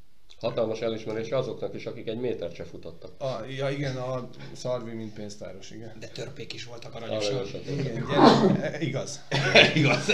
Hatalmas 0.40 0.80
elismerés 0.80 1.30
azoknak 1.30 1.75
is, 1.75 1.87
akik 1.87 2.06
egy 2.06 2.21
métert 2.21 2.54
se 2.54 2.64
futottak. 2.64 3.21
a, 3.21 3.45
ja 3.56 3.71
igen, 3.71 3.97
a 3.97 4.28
Szarvi, 4.52 4.92
mint 4.92 5.14
pénztáros, 5.14 5.71
igen. 5.71 5.92
De 6.00 6.06
törpék 6.06 6.52
is 6.52 6.64
voltak 6.64 6.95
aranyosan. 6.95 7.47
Igen, 7.68 8.06
gyerek, 8.06 8.62
e, 8.62 8.80
igaz. 8.88 9.21
Igaz. 9.75 10.12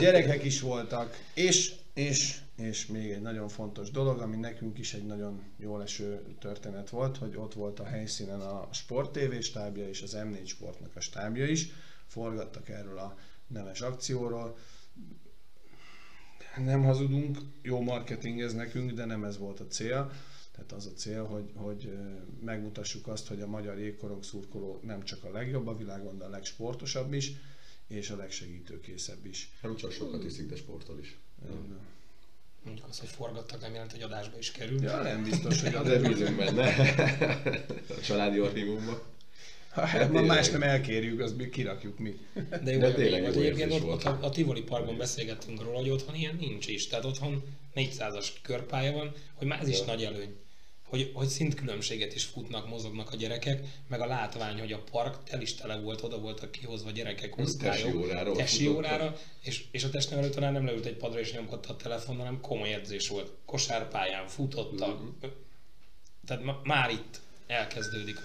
Gyerekek 0.00 0.44
is 0.44 0.60
voltak, 0.60 1.16
és, 1.34 1.74
és, 1.94 2.38
és 2.60 2.86
még 2.86 3.10
egy 3.10 3.20
nagyon 3.20 3.48
fontos 3.48 3.90
dolog, 3.90 4.20
ami 4.20 4.36
nekünk 4.36 4.78
is 4.78 4.94
egy 4.94 5.06
nagyon 5.06 5.42
jól 5.56 5.82
eső 5.82 6.36
történet 6.38 6.90
volt, 6.90 7.16
hogy 7.16 7.36
ott 7.36 7.54
volt 7.54 7.80
a 7.80 7.84
helyszínen 7.84 8.40
a 8.40 8.68
Sport 8.72 9.12
TV 9.12 9.38
stábja 9.40 9.88
és 9.88 10.02
az 10.02 10.16
M4 10.18 10.46
Sportnak 10.46 10.96
a 10.96 11.00
stábja 11.00 11.46
is, 11.46 11.68
forgattak 12.06 12.68
erről 12.68 12.98
a 12.98 13.18
nemes 13.46 13.80
akcióról. 13.80 14.58
Nem 16.56 16.82
hazudunk, 16.82 17.38
jó 17.62 17.80
marketing 17.80 18.40
ez 18.40 18.52
nekünk, 18.52 18.92
de 18.92 19.04
nem 19.04 19.24
ez 19.24 19.38
volt 19.38 19.60
a 19.60 19.66
cél. 19.66 20.12
Tehát 20.52 20.72
az 20.72 20.86
a 20.86 20.92
cél, 20.92 21.24
hogy, 21.24 21.50
hogy 21.54 21.98
megmutassuk 22.44 23.06
azt, 23.06 23.28
hogy 23.28 23.40
a 23.40 23.46
magyar 23.46 23.78
jégkorong 23.78 24.24
szurkoló 24.24 24.80
nem 24.82 25.04
csak 25.04 25.24
a 25.24 25.30
legjobb 25.30 25.66
a 25.66 25.76
világon, 25.76 26.18
de 26.18 26.24
a 26.24 26.28
legsportosabb 26.28 27.12
is, 27.12 27.32
és 27.86 28.10
a 28.10 28.16
legsegítőkészebb 28.16 29.26
is. 29.26 29.50
Nem 29.62 29.76
csak 29.76 29.90
sokat 29.90 30.24
iszik, 30.24 30.48
de 30.48 30.56
sportol 30.56 30.98
is. 30.98 31.18
Mondjuk 32.64 32.86
az, 32.88 32.98
hogy 32.98 33.08
forgattak, 33.08 33.60
nem 33.60 33.72
jelent, 33.72 33.92
hogy 33.92 34.02
adásba 34.02 34.38
is 34.38 34.50
kerül. 34.50 34.82
Ja, 34.82 35.02
nem 35.02 35.22
biztos, 35.24 35.62
hogy 35.62 35.74
a 35.74 35.82
De 35.82 35.98
bízunk 35.98 36.36
benne. 36.36 36.66
A 37.88 38.00
családi 38.00 38.38
archívumban. 38.38 39.02
Ha 39.70 39.80
hát 39.86 40.12
ma 40.12 40.22
más 40.22 40.48
nem 40.48 40.62
elkérjük, 40.62 41.20
azt 41.20 41.36
még 41.36 41.50
kirakjuk 41.50 41.98
mi. 41.98 42.18
De 42.62 42.72
jó, 42.72 42.78
De 42.78 42.92
tényleg 42.92 43.22
jó 43.22 43.28
egyébként 43.28 43.72
ott, 43.72 43.80
volt. 43.80 44.04
a, 44.04 44.18
a 44.22 44.30
Tivoli 44.30 44.62
Parkban 44.62 44.96
beszélgettünk 44.96 45.62
róla, 45.62 45.78
hogy 45.78 45.90
otthon 45.90 46.14
ilyen 46.14 46.36
nincs 46.40 46.66
is. 46.66 46.86
Tehát 46.86 47.04
otthon 47.04 47.42
400-as 47.74 48.28
körpálya 48.42 48.92
van, 48.92 49.12
hogy 49.34 49.46
már 49.46 49.60
ez 49.60 49.68
is 49.68 49.82
nagy 49.82 50.04
előny. 50.04 50.36
Hogy, 50.90 51.10
hogy 51.14 51.28
szintkülönbséget 51.28 52.14
is 52.14 52.24
futnak, 52.24 52.68
mozognak 52.68 53.12
a 53.12 53.16
gyerekek, 53.16 53.66
meg 53.88 54.00
a 54.00 54.06
látvány, 54.06 54.58
hogy 54.58 54.72
a 54.72 54.82
park 54.90 55.22
tel 55.22 55.40
is 55.40 55.54
tele 55.54 55.80
volt, 55.80 56.02
oda 56.02 56.18
voltak 56.18 56.50
kihozva 56.50 56.90
gyerekek 56.90 57.38
osztályok. 57.38 57.84
Tesi 57.84 57.96
órára 57.96 58.32
Tesi 58.32 58.68
órára, 58.68 59.16
és, 59.42 59.64
és 59.70 59.84
a 59.84 59.90
testnevelő 59.90 60.30
tanár 60.30 60.52
nem 60.52 60.64
leült 60.64 60.86
egy 60.86 60.96
padra 60.96 61.20
és 61.20 61.32
nyomkodta 61.32 61.72
a 61.72 61.76
telefon, 61.76 62.16
hanem 62.16 62.40
komoly 62.40 62.72
edzés 62.72 63.08
volt. 63.08 63.32
Kosárpályán 63.44 64.26
futottak. 64.26 65.00
Mhm. 65.00 65.30
Tehát 66.26 66.44
ma, 66.44 66.60
már 66.64 66.90
itt 66.90 67.20
elkezdődik. 67.46 68.16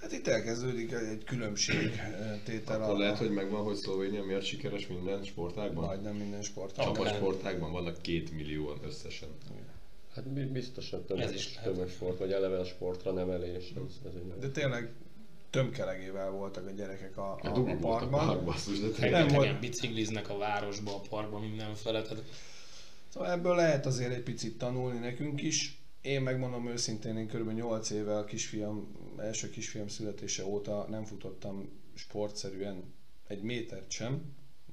Hát 0.00 0.12
itt 0.12 0.26
elkezdődik 0.26 0.92
egy 0.92 1.24
különbség 1.24 2.00
tétel 2.44 2.82
Akkor 2.82 2.94
a, 2.94 2.98
lehet, 2.98 3.18
hogy 3.18 3.30
megvan, 3.30 3.62
hogy 3.62 3.76
Szlovénia 3.76 4.24
miért 4.24 4.44
sikeres 4.44 4.86
minden 4.86 5.24
sportágban? 5.24 5.84
majdnem 5.84 6.14
minden 6.14 6.42
sportban. 6.42 6.84
Csapat 6.84 7.00
Akár. 7.00 7.14
sportágban 7.14 7.72
vannak 7.72 8.02
két 8.02 8.32
millióan 8.32 8.78
összesen. 8.84 9.28
Hát 10.14 10.28
bi- 10.28 10.44
biztos, 10.44 10.90
hogy 10.90 11.00
Ez 11.00 11.06
tömeg, 11.06 11.34
is 11.34 11.58
tömegsport, 11.62 12.18
vagy 12.18 12.32
eleve 12.32 12.58
a 12.58 12.64
sportra 12.64 13.12
nevelés. 13.12 13.72
Ez, 13.76 13.82
ez 14.04 14.12
egy 14.14 14.38
De 14.38 14.48
tényleg 14.50 14.92
tömkelegével 15.50 16.30
voltak 16.30 16.66
a 16.66 16.70
gyerekek 16.70 17.16
a, 17.16 17.32
a, 17.32 17.38
A 17.42 17.50
volt 17.60 17.72
a 17.72 17.76
parkban. 17.76 18.26
park, 18.26 18.44
basszus, 18.44 18.80
de 18.80 18.88
tényleg. 18.88 19.10
Rengetegen 19.12 19.34
volt- 19.50 19.60
bicikliznek 19.60 20.30
a 20.30 20.36
városba, 20.36 20.94
a 20.94 21.00
parkba, 21.08 21.38
mindenfele. 21.38 22.02
Tehát 22.02 22.24
Szóval 23.08 23.30
ebből 23.30 23.54
lehet 23.56 23.86
azért 23.86 24.12
egy 24.12 24.22
picit 24.22 24.58
tanulni 24.58 24.98
nekünk 24.98 25.42
is. 25.42 25.82
Én 26.00 26.22
megmondom 26.22 26.68
őszintén, 26.68 27.16
én 27.16 27.26
kb. 27.28 27.50
8 27.52 27.90
éve 27.90 28.16
a 28.16 28.24
kisfiam, 28.24 28.92
első 29.18 29.50
kisfiam 29.50 29.88
születése 29.88 30.44
óta 30.46 30.86
nem 30.88 31.04
futottam 31.04 31.68
sportszerűen 31.94 32.94
egy 33.26 33.42
métert 33.42 33.90
sem. 33.90 34.22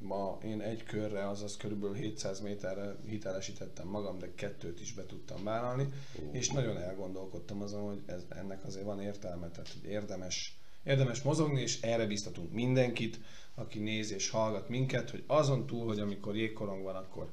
Ma 0.01 0.39
én 0.43 0.61
egy 0.61 0.83
körre, 0.83 1.29
azaz 1.29 1.57
kb. 1.57 1.95
700 1.95 2.39
méterre 2.39 2.95
hitelesítettem 3.07 3.87
magam, 3.87 4.19
de 4.19 4.33
kettőt 4.35 4.81
is 4.81 4.93
be 4.93 5.05
tudtam 5.05 5.43
vállalni, 5.43 5.87
és 6.31 6.49
nagyon 6.49 6.77
elgondolkodtam 6.77 7.61
azon, 7.61 7.81
hogy 7.81 8.01
ez, 8.05 8.25
ennek 8.29 8.65
azért 8.65 8.85
van 8.85 9.01
értelme, 9.01 9.49
tehát 9.49 9.73
hogy 9.81 9.89
érdemes, 9.89 10.57
érdemes 10.83 11.21
mozogni, 11.21 11.61
és 11.61 11.81
erre 11.81 12.05
biztatunk 12.05 12.51
mindenkit, 12.51 13.19
aki 13.55 13.79
néz 13.79 14.11
és 14.11 14.29
hallgat 14.29 14.69
minket, 14.69 15.09
hogy 15.09 15.23
azon 15.27 15.65
túl, 15.65 15.85
hogy 15.85 15.99
amikor 15.99 16.35
jégkorong 16.35 16.83
van, 16.83 16.95
akkor 16.95 17.31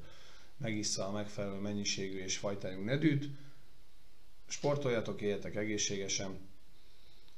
megissza 0.57 1.07
a 1.07 1.11
megfelelő 1.11 1.59
mennyiségű 1.59 2.17
és 2.17 2.37
fajtájú 2.37 2.83
nedűt, 2.83 3.29
sportoljatok, 4.47 5.21
éljetek 5.21 5.55
egészségesen. 5.55 6.37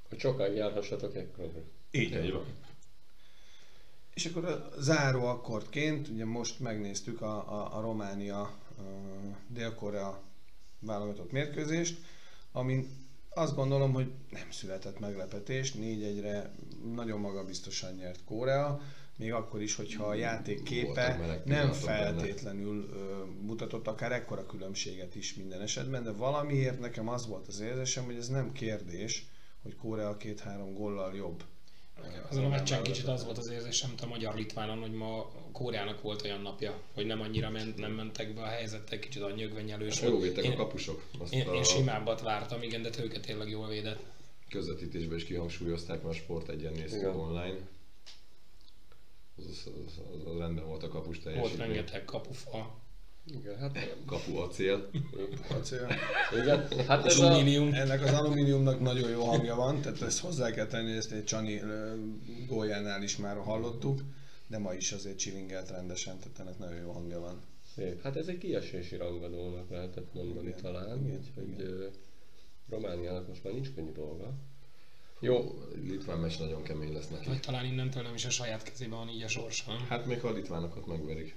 Hogy 0.10 0.20
sokáig 0.20 0.56
járhassatok 0.56 1.16
ekkor. 1.16 1.52
Így 1.92 2.24
Így 2.24 2.32
van. 2.32 2.46
És 4.22 4.28
akkor 4.28 4.46
a 4.46 4.70
záró 4.80 5.26
akkordként, 5.26 6.08
ugye 6.08 6.26
most 6.26 6.60
megnéztük 6.60 7.22
a, 7.22 7.36
a, 7.36 7.78
a 7.78 7.82
Románia 7.82 8.42
a 8.42 8.52
Dél-Korea 9.48 10.22
válogatott 10.80 11.32
mérkőzést, 11.32 11.98
amin 12.52 12.90
azt 13.30 13.56
gondolom, 13.56 13.94
hogy 13.94 14.12
nem 14.30 14.52
született 14.52 15.00
meglepetés, 15.00 15.74
4-1-re 15.78 16.52
nagyon 16.94 17.20
magabiztosan 17.20 17.94
nyert 17.94 18.24
Korea, 18.26 18.82
még 19.18 19.34
akkor 19.34 19.62
is, 19.62 19.76
hogyha 19.76 20.06
a 20.06 20.14
játék 20.14 20.64
képe 20.64 21.42
nem 21.46 21.72
feltétlenül 21.72 22.90
ö, 22.94 23.24
mutatott 23.42 23.88
akár 23.88 24.12
ekkora 24.12 24.46
különbséget 24.46 25.16
is 25.16 25.36
minden 25.36 25.62
esetben, 25.62 26.04
de 26.04 26.12
valamiért 26.12 26.80
nekem 26.80 27.08
az 27.08 27.28
volt 27.28 27.48
az 27.48 27.60
érzésem, 27.60 28.06
hogy 28.06 28.16
ez 28.16 28.28
nem 28.28 28.52
kérdés, 28.52 29.26
hogy 29.62 29.76
Korea 29.76 30.18
két-három 30.18 30.74
gollal 30.74 31.16
jobb. 31.16 31.44
Azon 32.30 32.46
a 32.46 32.50
meccsen 32.50 32.84
kicsit 32.84 33.08
az 33.08 33.24
volt 33.26 33.38
az 33.38 33.50
érzésem, 33.50 33.90
mint 33.90 34.02
a 34.02 34.08
magyar-litvánon, 34.08 34.80
hogy 34.80 34.92
ma 34.92 35.32
Kóreának 35.52 36.02
volt 36.02 36.24
olyan 36.24 36.42
napja, 36.42 36.82
hogy 36.94 37.06
nem 37.06 37.22
annyira 37.22 37.50
ment, 37.50 37.78
nem 37.78 37.92
mentek 37.92 38.34
be 38.34 38.42
a 38.42 38.46
helyzettel, 38.46 39.00
kicsit 39.00 39.22
a 39.22 39.32
nyögvenyelős 39.32 40.02
Jó 40.02 40.10
volt. 40.10 40.22
védtek 40.22 40.44
a 40.44 40.48
Én, 40.48 40.56
kapusok. 40.56 41.04
Azt 41.20 41.34
én, 41.34 41.48
a 41.48 41.54
én 41.54 41.64
simábbat 41.64 42.22
vártam, 42.22 42.62
igen, 42.62 42.82
de 42.82 42.90
őket 43.02 43.22
tényleg 43.22 43.50
jól 43.50 43.68
védett. 43.68 44.00
közvetítésben 44.50 45.18
is 45.18 45.24
kihangsúlyozták, 45.24 46.04
mert 46.04 46.16
a 46.16 46.20
sport 46.20 46.50
egyen 46.50 46.74
néztük 46.74 47.16
online. 47.16 47.58
Az, 49.38 49.46
az, 49.50 49.72
az, 49.88 50.00
az, 50.26 50.38
rendben 50.38 50.66
volt 50.68 50.84
a 50.84 50.88
kapus 50.88 51.20
Volt 51.24 51.36
teljesítmény. 51.36 51.68
rengeteg 51.68 52.06
kapufa, 52.06 52.81
Igen, 53.26 53.60
hát, 53.60 53.96
Kapu 54.06 54.36
acél. 54.38 54.90
Acél. 55.50 55.88
igen, 56.42 56.68
hát 56.88 57.06
ez 57.06 57.20
a. 57.20 57.34
Ennek 57.34 58.04
az 58.04 58.14
alumíniumnak 58.14 58.80
nagyon 58.80 59.10
jó 59.10 59.24
hangja 59.24 59.56
van, 59.56 59.82
tehát 59.82 60.02
ezt 60.02 60.20
hozzá 60.20 60.52
kell 60.52 60.66
tenni, 60.68 60.92
ezt 60.92 61.12
egy 61.12 61.24
Csani 61.24 61.62
góljánál 62.48 63.04
is 63.04 63.18
már 63.18 63.38
hallottuk, 63.38 64.02
de 64.48 64.58
ma 64.58 64.74
is 64.74 64.92
azért 64.92 65.18
csilingelt 65.18 65.70
rendesen, 65.70 66.20
tehát 66.20 66.40
ennek 66.40 66.58
nagyon 66.58 66.82
jó 66.82 66.92
hangja 66.92 67.20
van. 67.20 67.42
szép. 67.76 68.02
Hát 68.02 68.16
ez 68.16 68.28
egy 68.28 68.38
kiesési 68.38 68.96
rangadónak 68.96 69.70
lehetett 69.70 70.14
mondani 70.14 70.48
Igen, 70.48 70.62
talán, 70.62 71.06
igen, 71.06 71.18
úgyhogy 71.18 71.50
igen. 71.50 71.90
Romániának 72.70 73.28
most 73.28 73.44
már 73.44 73.54
nincs 73.54 73.74
könnyű 73.74 73.92
dolga. 73.92 74.34
Jó, 75.20 75.62
Litván 75.84 76.20
meccs 76.20 76.40
nagyon 76.40 76.64
kemény 76.64 76.94
lesz 76.94 77.08
neki. 77.10 77.28
Vagy 77.28 77.40
talán 77.40 77.66
innentől 77.66 78.04
nem 78.04 78.14
is 78.14 78.26
a 78.26 78.30
saját 78.30 78.64
kezében 78.64 78.98
van 78.98 79.10
így 79.10 79.22
a 79.22 79.28
sorsa. 79.28 79.72
Hát 79.72 80.06
még 80.06 80.20
ha 80.20 80.28
a 80.28 80.32
litvánokat 80.32 80.88
megverik. 80.88 81.36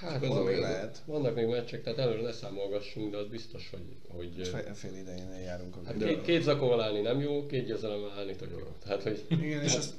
Hát 0.00 0.22
Ez 0.22 0.28
vannak, 0.28 0.44
olyan- 0.44 0.60
lehet. 0.60 1.02
vannak 1.06 1.34
még 1.34 1.46
meccsek, 1.46 1.82
tehát 1.82 1.98
előre 1.98 2.22
leszámolgassunk, 2.22 3.10
de 3.10 3.16
az 3.16 3.26
biztos, 3.26 3.70
hogy, 3.70 3.84
hogy 4.08 4.30
ö, 4.38 4.44
Fél, 4.44 4.74
fél 4.74 4.94
idején 4.96 5.40
járunk 5.44 5.76
a 5.76 5.80
hát 5.84 5.96
De- 5.96 6.06
két, 6.06 6.22
két 6.22 6.42
zakóval 6.42 6.80
állni 6.80 7.00
nem 7.00 7.20
jó, 7.20 7.46
két 7.46 7.66
győzelemmel 7.66 8.10
állni 8.18 8.36
tök 8.36 8.50
jó. 8.50 8.66
Tehát, 8.82 9.02
hogy 9.02 9.24
Igen, 9.28 9.62
és 9.62 9.74
ezt 9.74 9.94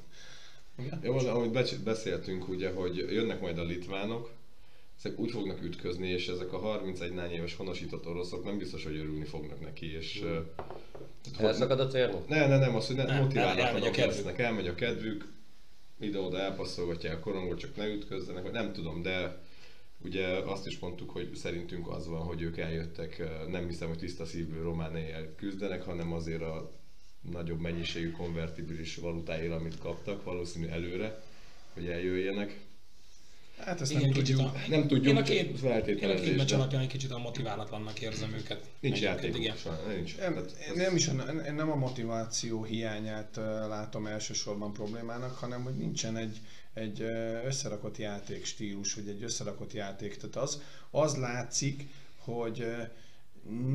Jó, 1.02 1.14
van, 1.14 1.28
amit 1.28 1.84
beszéltünk 1.84 2.48
ugye, 2.50 2.70
hogy 2.72 2.96
jönnek 2.98 3.42
majd 3.42 3.58
a 3.58 3.64
litvánok, 3.64 4.32
ezek 4.98 5.20
úgy 5.20 5.32
fognak 5.32 5.64
ütközni, 5.64 6.08
és 6.10 6.28
ezek 6.28 6.54
a 6.54 6.58
31 6.58 7.14
nány 7.14 7.32
éves 7.32 7.56
honosított 7.56 8.08
oroszok 8.08 8.44
nem 8.44 8.58
biztos, 8.58 8.84
hogy 8.84 8.98
örülni 8.98 9.24
fognak 9.26 9.62
neki, 9.62 9.96
és... 9.96 10.22
Mm. 10.26 10.38
elszakad 11.46 11.80
a 11.80 11.88
célnak. 11.88 12.28
Ne, 12.28 12.48
ne, 12.48 12.58
nem, 12.58 12.76
az, 12.76 12.88
hogy 12.88 12.96
ne, 12.96 13.04
Nem, 13.04 13.12
elmegy 13.14 13.26
motiválnak 13.36 13.84
a 13.84 13.90
kedvük. 13.92 14.06
lesznek, 14.16 14.40
elmegy 14.40 14.68
a 14.68 14.76
kedvük, 14.76 15.32
ide-oda 16.00 16.38
elpasszolgatják 16.40 17.16
a 17.16 17.20
korongot, 17.20 17.60
csak 17.60 17.76
ne 17.76 17.88
ütközzenek, 17.88 18.44
vagy 18.44 18.52
nem 18.52 18.74
tudom, 18.74 19.02
de 19.02 19.38
ugye 20.06 20.28
azt 20.28 20.68
is 20.68 20.80
mondtuk, 20.80 21.10
hogy 21.10 21.36
szerintünk 21.36 21.88
az 21.88 22.08
van, 22.08 22.22
hogy 22.22 22.42
ők 22.42 22.58
eljöttek, 22.58 23.24
nem 23.50 23.68
hiszem, 23.68 23.88
hogy 23.88 23.98
tiszta 23.98 24.26
szívű 24.26 24.62
Romániáért 24.62 25.36
küzdenek, 25.36 25.84
hanem 25.84 26.14
azért 26.14 26.42
a 26.42 26.72
nagyobb 27.32 27.60
mennyiségű 27.60 28.12
konvertibilis 28.12 28.96
valutáért, 28.96 29.52
amit 29.52 29.80
kaptak, 29.80 30.24
valószínű 30.24 30.68
előre, 30.68 31.24
hogy 31.74 31.88
eljöjjenek. 31.88 32.65
Hát 33.58 33.82
ezt 33.82 33.92
Igen, 33.92 34.04
nem 34.04 34.12
tudjuk. 34.12 34.40
a, 34.40 34.54
Nem 34.70 34.88
tudjuk, 34.88 35.06
én 35.06 35.18
a 35.18 35.22
két, 35.22 35.36
én 35.40 35.46
a 35.46 35.52
két 35.52 35.60
feltételezés, 35.60 36.36
meccs 36.36 36.50
de- 36.50 36.56
alapján 36.56 36.82
egy 36.82 36.88
kicsit 36.88 37.12
a 37.12 37.18
motiválatlannak 37.18 38.02
érzem 38.02 38.34
őket. 38.34 38.70
Nincs 38.80 39.02
játékuk, 39.02 39.40
igen. 39.40 39.56
nincs. 39.96 40.18
Nem, 40.18 40.34
én 40.68 40.74
nem 40.76 40.96
is 40.96 41.08
a, 41.08 41.12
én 41.46 41.54
nem 41.54 41.72
a 41.72 41.76
motiváció 41.76 42.64
hiányát 42.64 43.36
látom 43.68 44.06
elsősorban 44.06 44.74
problémának, 44.74 45.36
hanem 45.36 45.64
hogy 45.64 45.76
nincsen 45.76 46.18
egy, 46.18 46.40
egy 46.74 47.02
összerakott 47.46 47.98
játékstílus, 47.98 48.94
vagy 48.94 49.08
egy 49.08 49.24
összerakott 49.24 49.74
játék. 49.74 50.16
Tehát 50.16 50.36
az, 50.36 50.62
az 50.92 51.16
látszik, 51.16 51.88
hogy 52.18 52.66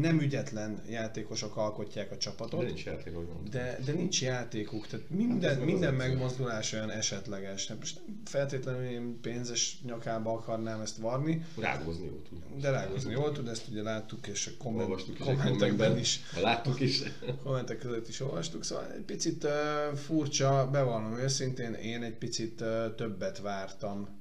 nem 0.01 0.21
ügyetlen 0.21 0.83
játékosok 0.89 1.57
alkotják 1.57 2.11
a 2.13 2.17
csapatot, 2.17 2.61
De 2.61 2.67
nincs 2.67 2.85
játék, 2.85 3.13
ahogy 3.15 3.27
mondtam. 3.27 3.51
de, 3.51 3.79
de 3.85 3.93
nincs 3.93 4.23
játékuk, 4.23 4.87
tehát 4.87 5.07
Hát 5.09 5.19
minden, 5.19 5.57
meg 5.57 5.65
minden 5.67 5.95
megmozdulás 5.95 6.73
olyan 6.73 6.91
esetleges. 6.91 7.67
Nem, 7.67 7.77
most 7.79 8.01
feltétlenül 8.25 8.85
én 8.85 9.21
pénzes 9.21 9.79
nyakába 9.87 10.33
akarnám 10.33 10.81
ezt 10.81 10.97
varni, 10.97 11.45
Rágózni 11.59 12.05
jó 12.07 12.21
tud. 12.29 12.61
de 12.61 12.71
rágózni 12.71 13.13
jól 13.13 13.33
tud, 13.33 13.49
ezt 13.49 13.69
ugye 13.69 13.83
láttuk, 13.83 14.27
és 14.27 14.47
a 14.47 14.63
komment, 14.63 14.89
Olvastuk 14.89 15.19
kommentekben 15.19 15.99
is 15.99 16.21
láttuk 16.43 16.81
is. 16.81 17.03
kommentek 17.43 17.79
között 17.79 18.09
is 18.09 18.21
olvastuk, 18.21 18.65
szóval 18.65 18.93
egy 18.93 19.03
picit 19.05 19.45
uh, 19.45 19.97
furcsa, 19.97 20.69
bevallom 20.73 21.19
őszintén, 21.19 21.73
én 21.75 22.03
egy 22.03 22.17
picit 22.17 22.61
uh, 22.61 22.95
többet 22.95 23.39
vártam 23.39 24.21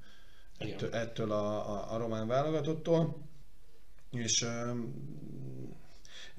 Igen. 0.59 0.73
ettől, 0.73 0.93
ettől 0.93 1.31
a, 1.31 1.71
a, 1.73 1.93
a 1.93 1.97
román 1.97 2.27
válogatottól, 2.27 3.27
és 4.11 4.45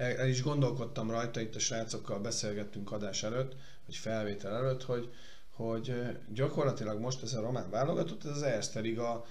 el, 0.01 0.27
is 0.27 0.41
gondolkodtam 0.41 1.11
rajta, 1.11 1.39
itt 1.39 1.55
a 1.55 1.59
srácokkal 1.59 2.19
beszélgettünk 2.19 2.91
adás 2.91 3.23
előtt, 3.23 3.55
vagy 3.85 3.95
felvétel 3.95 4.55
előtt, 4.55 4.83
hogy, 4.83 5.13
hogy 5.49 5.93
gyakorlatilag 6.33 6.99
most 6.99 7.23
ez 7.23 7.33
a 7.33 7.41
román 7.41 7.69
válogatott, 7.69 8.25
ez 8.25 8.31
az 8.31 8.41
Erste 8.41 8.79
Liga 8.79 9.25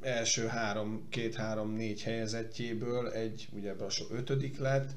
első 0.00 0.46
három, 0.46 1.06
két-három-négy 1.08 2.02
helyezettjéből 2.02 3.10
egy, 3.10 3.48
ugye 3.52 3.68
ebből 3.68 3.86
a 3.86 4.14
ötödik 4.14 4.58
lett, 4.58 4.90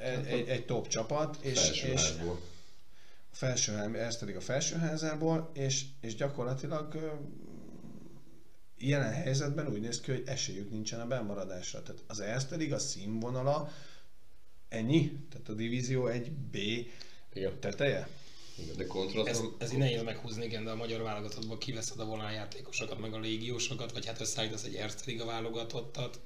egy, 0.00 0.26
egy, 0.26 0.48
egy 0.48 0.66
top 0.66 0.88
csapat, 0.88 1.36
és, 1.40 1.82
és 1.82 2.12
felsőház, 3.32 4.18
pedig 4.18 4.36
a 4.36 4.40
felsőházából, 4.40 5.50
és, 5.52 5.84
és 6.00 6.14
gyakorlatilag 6.14 7.18
jelen 8.80 9.12
helyzetben 9.12 9.66
úgy 9.66 9.80
néz 9.80 10.00
ki, 10.00 10.10
hogy 10.10 10.22
esélyük 10.26 10.70
nincsen 10.70 11.00
a 11.00 11.06
bemaradásra. 11.06 11.82
Tehát 11.82 12.02
az 12.06 12.20
Erste 12.20 12.56
Liga 12.56 12.78
színvonala 12.78 13.72
ennyi? 14.68 15.12
Tehát 15.30 15.48
a 15.48 15.52
divízió 15.52 16.08
1B 16.08 16.86
Igen. 17.32 17.60
teteje? 17.60 18.08
Igen, 18.58 18.76
De 18.76 18.82
Ez, 18.82 18.88
kontrasztban 18.88 19.54
ez 19.58 19.72
így 19.72 19.78
nehéz 19.78 20.02
meghúzni, 20.02 20.44
igen, 20.44 20.64
de 20.64 20.70
a 20.70 20.76
magyar 20.76 21.02
válogatottból 21.02 21.58
kiveszed 21.58 22.00
a 22.00 22.04
volán 22.04 22.32
játékosokat, 22.32 23.00
meg 23.00 23.12
a 23.12 23.18
légiósokat, 23.18 23.92
vagy 23.92 24.06
hát 24.06 24.20
összeállítasz 24.20 24.64
egy 24.64 24.74
Erste 24.74 25.02
Liga 25.06 25.24
válogatottat. 25.24 26.20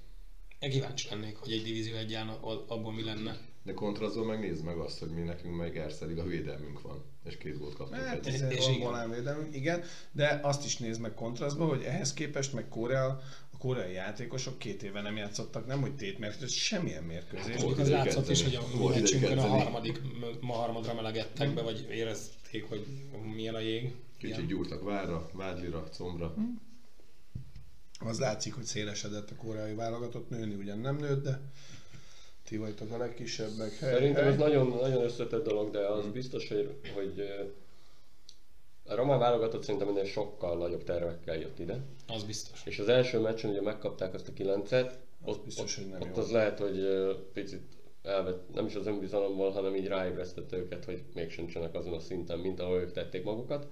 Én 0.58 0.70
kíváncsi 0.70 1.08
lennék, 1.10 1.36
hogy 1.36 1.52
egy 1.52 1.62
divízió 1.62 1.94
egyán 1.94 2.28
abból 2.28 2.92
mi 2.92 3.04
lenne. 3.04 3.38
De 3.62 3.72
kontrasztban 3.72 4.26
meg 4.26 4.40
nézd 4.40 4.64
meg 4.64 4.78
azt, 4.78 4.98
hogy 4.98 5.10
mi 5.10 5.22
nekünk 5.22 5.56
meg 5.56 5.78
Erszelig 5.78 6.18
a 6.18 6.24
védelmünk 6.24 6.80
van, 6.80 7.04
és 7.24 7.36
két 7.36 7.58
gólt 7.58 7.74
kaptunk. 7.74 8.02
Hát 8.02 8.26
egy. 8.26 8.52
és 8.52 8.66
van 8.82 9.12
igen. 9.12 9.48
igen, 9.52 9.82
de 10.12 10.40
azt 10.42 10.64
is 10.64 10.76
nézd 10.76 11.00
meg 11.00 11.14
kontrasztba, 11.14 11.66
hogy 11.66 11.82
ehhez 11.82 12.12
képest 12.12 12.52
meg 12.52 12.68
Korea, 12.68 13.20
a 13.52 13.56
koreai 13.58 13.92
játékosok 13.92 14.58
két 14.58 14.82
éve 14.82 15.00
nem 15.00 15.16
játszottak, 15.16 15.66
nem 15.66 15.80
hogy 15.80 15.96
tétmérkőzés, 15.96 16.64
semmilyen 16.64 17.04
mérkőzés. 17.04 17.56
Mondjuk 17.56 17.78
az 17.78 17.90
látszott 17.90 18.28
is, 18.28 18.42
hogy 18.42 18.54
a 18.54 18.88
meccsünkön 18.88 19.38
a 19.38 19.46
harmadik, 19.46 20.00
ma 20.40 20.52
harmadra 20.52 20.94
melegedtek 20.94 21.54
be, 21.54 21.62
vagy 21.62 21.86
érezték, 21.90 22.68
hogy 22.68 22.86
milyen 23.34 23.54
a 23.54 23.60
jég. 23.60 23.94
Kicsit 24.18 24.36
Igen. 24.36 24.48
gyúrtak 24.48 24.82
várra, 24.82 25.30
vádlira, 25.32 25.88
combra. 25.96 26.34
Az 27.98 28.18
látszik, 28.18 28.54
hogy 28.54 28.64
szélesedett 28.64 29.30
a 29.30 29.34
koreai 29.34 29.74
válogatott, 29.74 30.30
nőni 30.30 30.54
ugyan 30.54 30.78
nem 30.78 30.96
nőtt, 30.96 31.22
de 31.22 31.40
ti 32.54 32.60
vagytok 32.60 32.90
a 32.92 32.96
legkisebbek. 32.96 33.72
Hely, 33.78 33.92
Szerintem 33.92 34.22
hely. 34.22 34.32
ez 34.32 34.38
nagyon, 34.38 34.68
nagyon 34.68 35.02
összetett 35.02 35.44
dolog, 35.44 35.70
de 35.70 35.86
az 35.86 36.06
biztos, 36.06 36.48
hogy, 36.48 36.76
hogy 36.94 37.20
a 38.84 38.94
román 38.94 39.18
válogatott 39.18 39.62
szerintem 39.62 39.88
ennél 39.88 40.04
sokkal 40.04 40.56
nagyobb 40.58 40.84
tervekkel 40.84 41.36
jött 41.36 41.58
ide. 41.58 41.78
Az 42.08 42.22
biztos. 42.24 42.62
És 42.66 42.78
az 42.78 42.88
első 42.88 43.18
meccsen 43.20 43.50
ugye 43.50 43.62
megkapták 43.62 44.14
azt 44.14 44.28
a 44.28 44.32
kilencet, 44.32 44.98
Az 45.22 45.36
ott, 45.36 45.44
biztos, 45.44 45.76
hogy 45.76 45.88
nem 45.88 46.00
ott 46.00 46.16
jó. 46.16 46.22
az 46.22 46.30
lehet, 46.30 46.58
hogy 46.58 46.78
picit 47.32 47.62
elvett, 48.02 48.54
nem 48.54 48.66
is 48.66 48.74
az 48.74 48.86
önbizalomból, 48.86 49.50
hanem 49.50 49.74
így 49.74 49.86
ráébresztette 49.86 50.56
őket, 50.56 50.84
hogy 50.84 51.02
még 51.14 51.30
sincsenek 51.30 51.74
azon 51.74 51.92
a 51.92 52.00
szinten, 52.00 52.38
mint 52.38 52.60
ahol 52.60 52.78
ők 52.80 52.92
tették 52.92 53.24
magukat. 53.24 53.66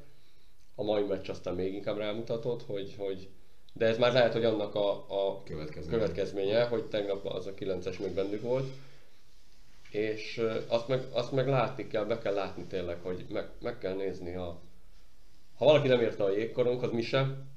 A 0.74 0.82
mai 0.82 1.02
meccs 1.02 1.28
aztán 1.28 1.54
még 1.54 1.74
inkább 1.74 1.96
rámutatott, 1.96 2.62
hogy, 2.62 2.94
hogy 2.98 3.28
de 3.72 3.86
ez 3.86 3.98
már 3.98 4.12
lehet, 4.12 4.32
hogy 4.32 4.44
annak 4.44 4.74
a, 4.74 4.90
a 4.92 5.42
Következménye. 5.42 5.98
következménye, 5.98 6.64
hogy 6.64 6.84
tegnap 6.84 7.26
az 7.26 7.46
a 7.46 7.54
9-es 7.54 7.98
még 8.00 8.14
bennük 8.14 8.42
volt. 8.42 8.72
És 9.90 10.42
azt 10.68 10.88
meg, 10.88 11.04
azt 11.12 11.32
meg 11.32 11.48
látni 11.48 11.86
kell, 11.86 12.04
be 12.04 12.18
kell 12.18 12.34
látni 12.34 12.64
tényleg, 12.64 12.98
hogy 13.02 13.26
meg, 13.28 13.48
meg 13.60 13.78
kell 13.78 13.94
nézni 13.94 14.34
a... 14.34 14.60
Ha 15.56 15.64
valaki 15.64 15.88
nem 15.88 16.00
érte 16.00 16.24
a 16.24 16.30
jégkorunk, 16.36 16.82
az 16.82 16.90
mi 16.90 17.02
sem, 17.02 17.50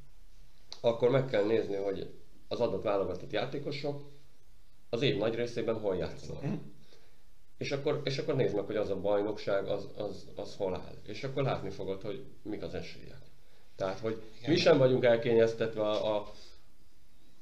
akkor 0.81 1.09
meg 1.09 1.25
kell 1.25 1.45
nézni, 1.45 1.75
hogy 1.75 2.13
az 2.47 2.59
adott 2.59 2.83
válogatott 2.83 3.31
játékosok 3.31 4.01
az 4.89 5.01
év 5.01 5.17
nagy 5.17 5.35
részében 5.35 5.79
hol 5.79 5.95
játszanak. 5.95 6.43
És 7.57 7.71
akkor, 7.71 8.01
és 8.03 8.17
akkor 8.17 8.35
nézd 8.35 8.55
meg, 8.55 8.65
hogy 8.65 8.75
az 8.75 8.89
a 8.89 8.99
bajnokság, 9.01 9.67
az, 9.67 9.87
az, 9.97 10.27
az 10.35 10.55
hol 10.55 10.75
áll. 10.75 10.95
És 11.05 11.23
akkor 11.23 11.43
látni 11.43 11.69
fogod, 11.69 12.01
hogy 12.01 12.23
mik 12.41 12.61
az 12.61 12.73
esélyek. 12.73 13.21
Tehát, 13.75 13.99
hogy 13.99 14.21
Igen. 14.37 14.51
mi 14.51 14.57
sem 14.57 14.77
vagyunk 14.77 15.03
elkényeztetve 15.03 15.81
a, 15.81 16.15
a 16.15 16.31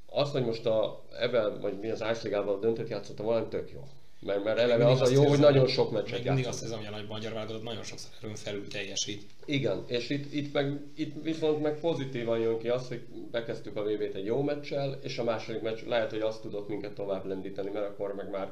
az, 0.05 0.31
hogy 0.31 0.45
most 0.45 0.65
a 0.65 1.03
ebben, 1.19 1.61
vagy 1.61 1.79
mi 1.79 1.89
az 1.89 2.03
Ice 2.11 2.19
Ligában 2.23 2.59
döntőt 2.59 2.89
játszott, 2.89 3.17
valami 3.17 3.47
tök 3.47 3.71
jó. 3.71 3.87
Mert, 4.19 4.43
mert 4.43 4.59
eleve 4.59 4.87
az 4.87 4.99
a 4.99 5.03
azt 5.03 5.11
jó, 5.11 5.27
hogy 5.27 5.39
nagyon 5.39 5.67
sok 5.67 5.91
meccset 5.91 6.17
Még 6.17 6.25
mindig 6.25 6.47
azt 6.47 6.59
hiszem, 6.59 6.77
hogy 6.77 6.87
a 6.87 6.89
nagy 6.89 7.07
magyar 7.07 7.33
válogatott 7.33 7.63
nagyon 7.63 7.83
sokszor 7.83 8.11
erőn 8.21 8.35
felül 8.35 8.67
teljesít. 8.67 9.23
Igen, 9.45 9.83
és 9.87 10.09
itt, 10.09 10.33
itt, 10.33 10.53
meg, 10.53 10.81
itt 10.95 11.23
viszont 11.23 11.61
meg 11.61 11.79
pozitívan 11.79 12.39
jön 12.39 12.57
ki 12.57 12.69
az, 12.69 12.87
hogy 12.87 13.01
bekezdtük 13.31 13.75
a 13.75 13.83
VB-t 13.83 14.15
egy 14.15 14.25
jó 14.25 14.41
meccsel, 14.41 14.99
és 15.01 15.17
a 15.17 15.23
második 15.23 15.61
meccs 15.61 15.83
lehet, 15.87 16.09
hogy 16.11 16.21
azt 16.21 16.41
tudott 16.41 16.67
minket 16.67 16.93
tovább 16.93 17.25
lendíteni, 17.25 17.69
mert 17.69 17.85
akkor 17.85 18.15
meg 18.15 18.29
már 18.29 18.51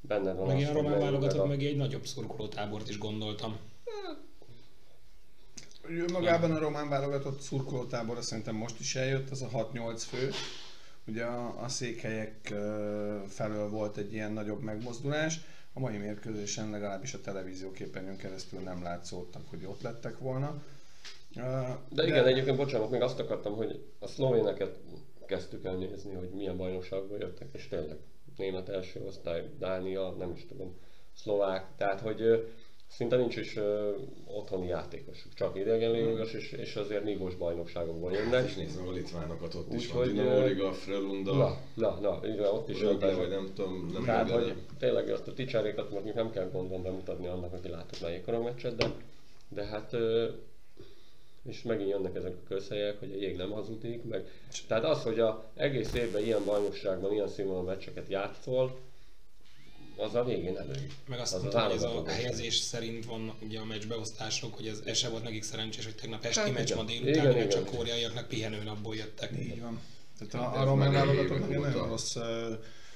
benned 0.00 0.36
van 0.36 0.46
Meg 0.46 0.56
az, 0.56 0.68
a 0.68 0.72
román 0.72 0.98
válogatott 0.98 1.48
meg 1.48 1.64
egy 1.64 1.76
nagyobb 1.76 2.04
szurkolótábort 2.06 2.88
is 2.88 2.98
gondoltam. 2.98 3.58
Ő 3.84 4.29
magában 6.12 6.50
a 6.50 6.58
román 6.58 6.88
válogatott 6.88 7.40
szurkolótábora 7.40 8.22
szerintem 8.22 8.54
most 8.54 8.80
is 8.80 8.94
eljött, 8.94 9.30
az 9.30 9.42
a 9.42 9.48
6-8 9.48 10.02
fő. 10.08 10.30
Ugye 11.06 11.24
a, 11.24 11.62
a 11.62 11.68
székhelyek 11.68 12.54
felől 13.28 13.68
volt 13.68 13.96
egy 13.96 14.12
ilyen 14.12 14.32
nagyobb 14.32 14.62
megmozdulás. 14.62 15.40
A 15.72 15.80
mai 15.80 15.96
mérkőzésen 15.96 16.70
legalábbis 16.70 17.14
a 17.14 17.20
televízióképernyőn 17.20 18.16
keresztül 18.16 18.60
nem 18.60 18.82
látszódtak, 18.82 19.42
hogy 19.50 19.64
ott 19.64 19.82
lettek 19.82 20.18
volna. 20.18 20.62
Ö, 21.36 21.60
De 21.88 22.06
igen, 22.06 22.26
egyébként 22.26 22.56
bocsánat, 22.56 22.90
még 22.90 23.00
azt 23.00 23.18
akartam, 23.18 23.54
hogy 23.54 23.84
a 23.98 24.06
szlovéneket 24.06 24.76
kezdtük 25.26 25.64
el 25.64 25.76
nézni, 25.76 26.14
hogy 26.14 26.30
milyen 26.30 26.56
bajnokságból 26.56 27.18
jöttek, 27.18 27.48
és 27.52 27.68
tényleg 27.68 27.96
német 28.36 28.68
első 28.68 29.00
osztály, 29.06 29.50
Dánia, 29.58 30.10
nem 30.10 30.30
is 30.30 30.46
tudom, 30.46 30.78
szlovák, 31.14 31.66
tehát 31.76 32.00
hogy 32.00 32.50
szinte 32.90 33.16
nincs 33.16 33.36
is 33.36 33.56
ö, 33.56 33.90
otthoni 34.26 34.66
játékosuk, 34.66 35.34
csak 35.34 35.56
idegenlégos, 35.56 36.32
és, 36.32 36.52
és 36.52 36.76
azért 36.76 37.04
nívós 37.04 37.34
bajnokságokból 37.34 38.12
jönnek. 38.12 38.44
És 38.46 38.54
nézd 38.54 38.78
meg 38.78 38.88
a 38.88 38.92
litvánokat, 38.92 39.54
ott 39.54 39.72
is 39.72 39.86
Úgyhogy, 39.86 40.06
van. 40.06 40.24
Dinamo 40.24 40.36
ö, 40.36 40.46
Liga, 40.46 40.72
Frölunda, 40.72 41.34
Na, 41.34 41.58
na, 41.74 41.98
na, 42.00 42.20
igen, 42.26 42.46
ott 42.46 42.68
is 42.68 42.80
Rögle, 42.80 43.14
vagy 43.14 43.28
nem 43.28 43.50
tudom, 43.54 43.90
nem 43.92 44.04
Tehát, 44.04 44.30
hogy 44.30 44.54
tényleg 44.78 45.08
azt 45.08 45.28
a 45.28 45.32
ticsárékat 45.32 45.90
mondjuk 45.90 46.14
nem 46.14 46.30
kell 46.30 46.50
gondon 46.52 46.82
bemutatni 46.82 47.26
annak, 47.26 47.52
aki 47.52 47.68
látott 47.68 48.00
már 48.00 48.10
jégkorong 48.10 48.44
meccset, 48.44 48.76
de, 48.76 48.92
de 49.48 49.64
hát 49.64 49.92
ö, 49.92 50.28
és 51.42 51.62
megint 51.62 51.88
jönnek 51.88 52.14
ezek 52.16 52.32
a 52.32 52.48
közhelyek, 52.48 52.98
hogy 52.98 53.12
a 53.12 53.20
jég 53.20 53.36
nem 53.36 53.50
hazudik, 53.50 54.04
meg 54.04 54.28
tehát 54.66 54.84
az, 54.84 55.02
hogy 55.02 55.20
a 55.20 55.50
egész 55.54 55.94
évben 55.94 56.22
ilyen 56.22 56.44
bajnokságban, 56.44 57.12
ilyen 57.12 57.28
színvonalú 57.28 57.66
meccseket 57.66 58.08
játszol, 58.08 58.78
az 60.00 60.14
a 60.14 60.24
végén 60.24 60.56
elő. 60.56 60.86
Meg 61.08 61.18
azt 61.18 61.34
Az 61.34 61.40
mondtam, 61.40 61.62
az 61.64 61.68
hogy 61.68 61.76
ez 61.76 61.82
a 61.82 62.08
helyezés 62.08 62.56
szerint 62.56 63.04
van 63.04 63.32
ugye 63.42 63.60
a 63.60 63.64
meccsbeosztások, 63.64 64.54
hogy 64.54 64.66
ez, 64.66 64.82
ez 64.84 64.96
se 64.96 65.08
volt 65.08 65.22
nekik 65.22 65.42
szerencsés, 65.42 65.84
hogy 65.84 65.94
tegnap 65.94 66.24
esti 66.24 66.40
Hát 66.40 66.52
meccs 66.52 66.70
igen. 66.70 66.76
ma 66.76 66.84
délután, 66.84 67.14
Igen, 67.14 67.30
igen. 67.32 67.48
csak 67.48 67.64
koreaiaknak 67.64 68.28
pihenőnapból 68.28 68.96
jöttek. 68.96 69.30
Így 69.38 69.60
van. 69.60 69.80
Tehát 70.18 70.32
Hát 70.32 70.56
a, 70.56 70.60
a 70.60 70.64
román 70.64 70.92
válogatottnak 70.92 71.48
nagyon 71.48 71.88
rossz 71.88 72.16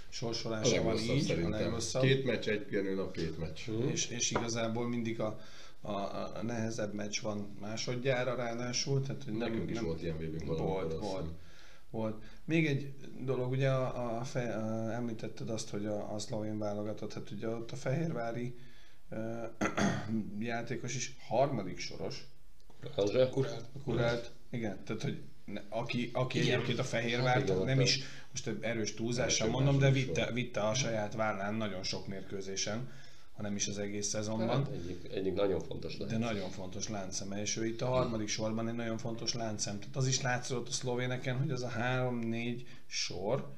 sorsolása 0.09 0.83
van 0.83 0.99
így, 0.99 1.31
a 1.31 1.49
legrosszabb. 1.49 2.03
Két 2.03 2.25
meccs, 2.25 2.49
egy 2.49 2.67
genő 2.71 2.95
nap, 2.95 3.13
két 3.13 3.39
meccs. 3.39 3.59
Mhm. 3.67 3.89
és, 3.89 4.09
és 4.09 4.31
igazából 4.31 4.89
mindig 4.89 5.21
a, 5.21 5.41
a, 5.81 5.91
a 5.91 6.41
nehezebb 6.43 6.95
meccs 6.95 7.21
van 7.21 7.57
másodjára 7.61 8.35
ráadásul, 8.35 9.03
tehát 9.03 9.25
hogy 9.25 9.33
nem, 9.33 9.51
Nekünk 9.51 9.71
is 9.71 9.77
nem, 9.77 9.85
volt 9.85 10.03
ilyen 10.03 10.17
vb 10.17 10.45
volt, 10.47 10.99
volt, 10.99 11.29
volt. 11.95 12.23
Még 12.45 12.67
egy 12.67 12.95
dolog, 13.21 13.51
ugye 13.51 13.71
a, 13.71 14.19
a, 14.19 14.25
fe, 14.25 14.55
a 14.55 14.93
említetted 14.93 15.51
azt, 15.51 15.69
hogy 15.69 15.87
a, 15.87 16.15
a 16.15 16.19
szlovén 16.19 16.59
válogatott, 16.59 17.13
hát 17.13 17.31
ugye 17.31 17.49
ott 17.49 17.71
a 17.71 17.77
fehérvári 17.77 18.55
uh, 19.11 19.19
játékos 20.39 20.95
is 20.95 21.17
harmadik 21.29 21.79
soros, 21.79 22.25
Anzse? 22.97 23.29
Kurál. 23.29 23.61
kurált, 23.85 24.33
igen, 24.51 24.85
tehát 24.85 25.03
hogy 25.03 25.23
ne, 25.45 25.61
aki, 25.69 26.11
aki 26.13 26.39
Igen. 26.39 26.55
egyébként 26.55 26.79
a 26.79 26.83
Hát 26.83 26.91
Fehérvárt 26.91 27.49
igen, 27.49 27.65
nem 27.65 27.81
is, 27.81 28.01
most 28.31 28.47
egy 28.47 28.59
erős 28.61 28.95
túlzással 28.95 29.49
mondom, 29.49 29.79
de 29.79 29.91
vitte, 29.91 30.33
vitte 30.33 30.61
a 30.61 30.75
saját 30.75 31.15
vállán 31.15 31.55
nagyon 31.55 31.83
sok 31.83 32.07
mérkőzésen, 32.07 32.89
hanem 33.37 33.57
is 33.57 33.69
az 33.69 33.79
egész 33.79 34.07
szezonban. 34.07 34.49
Hát 34.49 34.73
egyik, 34.73 35.13
egyik 35.13 35.35
nagyon 35.35 35.61
fontos 35.61 35.97
lehet. 35.99 36.19
De 36.19 36.25
nagyon 36.25 36.51
fontos 36.51 36.89
láncszeme, 36.89 37.41
és 37.41 37.57
ő 37.57 37.67
itt 37.67 37.81
a 37.81 37.87
harmadik 37.87 38.29
sorban 38.29 38.69
egy 38.69 38.75
nagyon 38.75 38.99
fontos 38.99 39.35
láncszem. 39.35 39.79
Tehát 39.79 39.97
az 39.97 40.07
is 40.07 40.21
látszott 40.21 40.69
a 40.69 40.73
szlovéneken, 40.73 41.39
hogy 41.39 41.51
az 41.51 41.63
a 41.63 41.69
három-négy 41.69 42.67
sor 42.87 43.53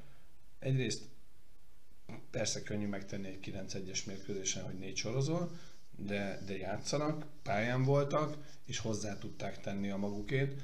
egyrészt 0.59 1.03
persze 2.31 2.63
könnyű 2.63 2.87
megtenni 2.87 3.29
egy 3.29 3.53
9-1-es 3.53 4.07
mérkőzésen, 4.07 4.65
hogy 4.65 4.79
négy 4.79 4.97
sorozol, 4.97 5.51
de, 5.97 6.43
de 6.47 6.57
játszanak, 6.57 7.27
pályán 7.43 7.85
voltak, 7.85 8.37
és 8.67 8.79
hozzá 8.79 9.19
tudták 9.19 9.61
tenni 9.61 9.91
a 9.91 9.97
magukét. 9.97 10.61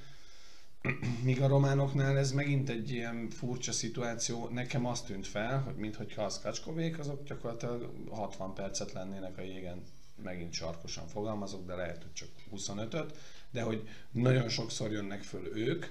Míg 1.23 1.43
a 1.43 1.47
románoknál 1.47 2.19
ez 2.19 2.33
megint 2.33 2.69
egy 2.69 2.91
ilyen 2.91 3.31
furcsa 3.31 3.73
szituáció, 3.73 4.49
nekem 4.49 4.87
azt 4.87 5.07
tűnt 5.07 5.27
fel, 5.27 5.61
hogy 5.61 5.77
minthogyha 5.77 6.23
a 6.23 6.29
Skacskovék, 6.29 6.99
azok 6.99 7.25
gyakorlatilag 7.25 8.09
60 8.11 8.55
percet 8.55 8.93
lennének 8.93 9.39
a 9.39 9.43
jégen, 9.43 9.83
megint 10.23 10.53
sarkosan 10.53 11.07
fogalmazok, 11.07 11.67
de 11.67 11.75
lehet, 11.75 12.03
hogy 12.03 12.13
csak 12.13 12.29
25-öt, 12.55 13.17
de 13.51 13.63
hogy 13.63 13.89
nagyon 14.11 14.49
sokszor 14.49 14.93
jönnek 14.93 15.23
föl 15.23 15.57
ők, 15.57 15.87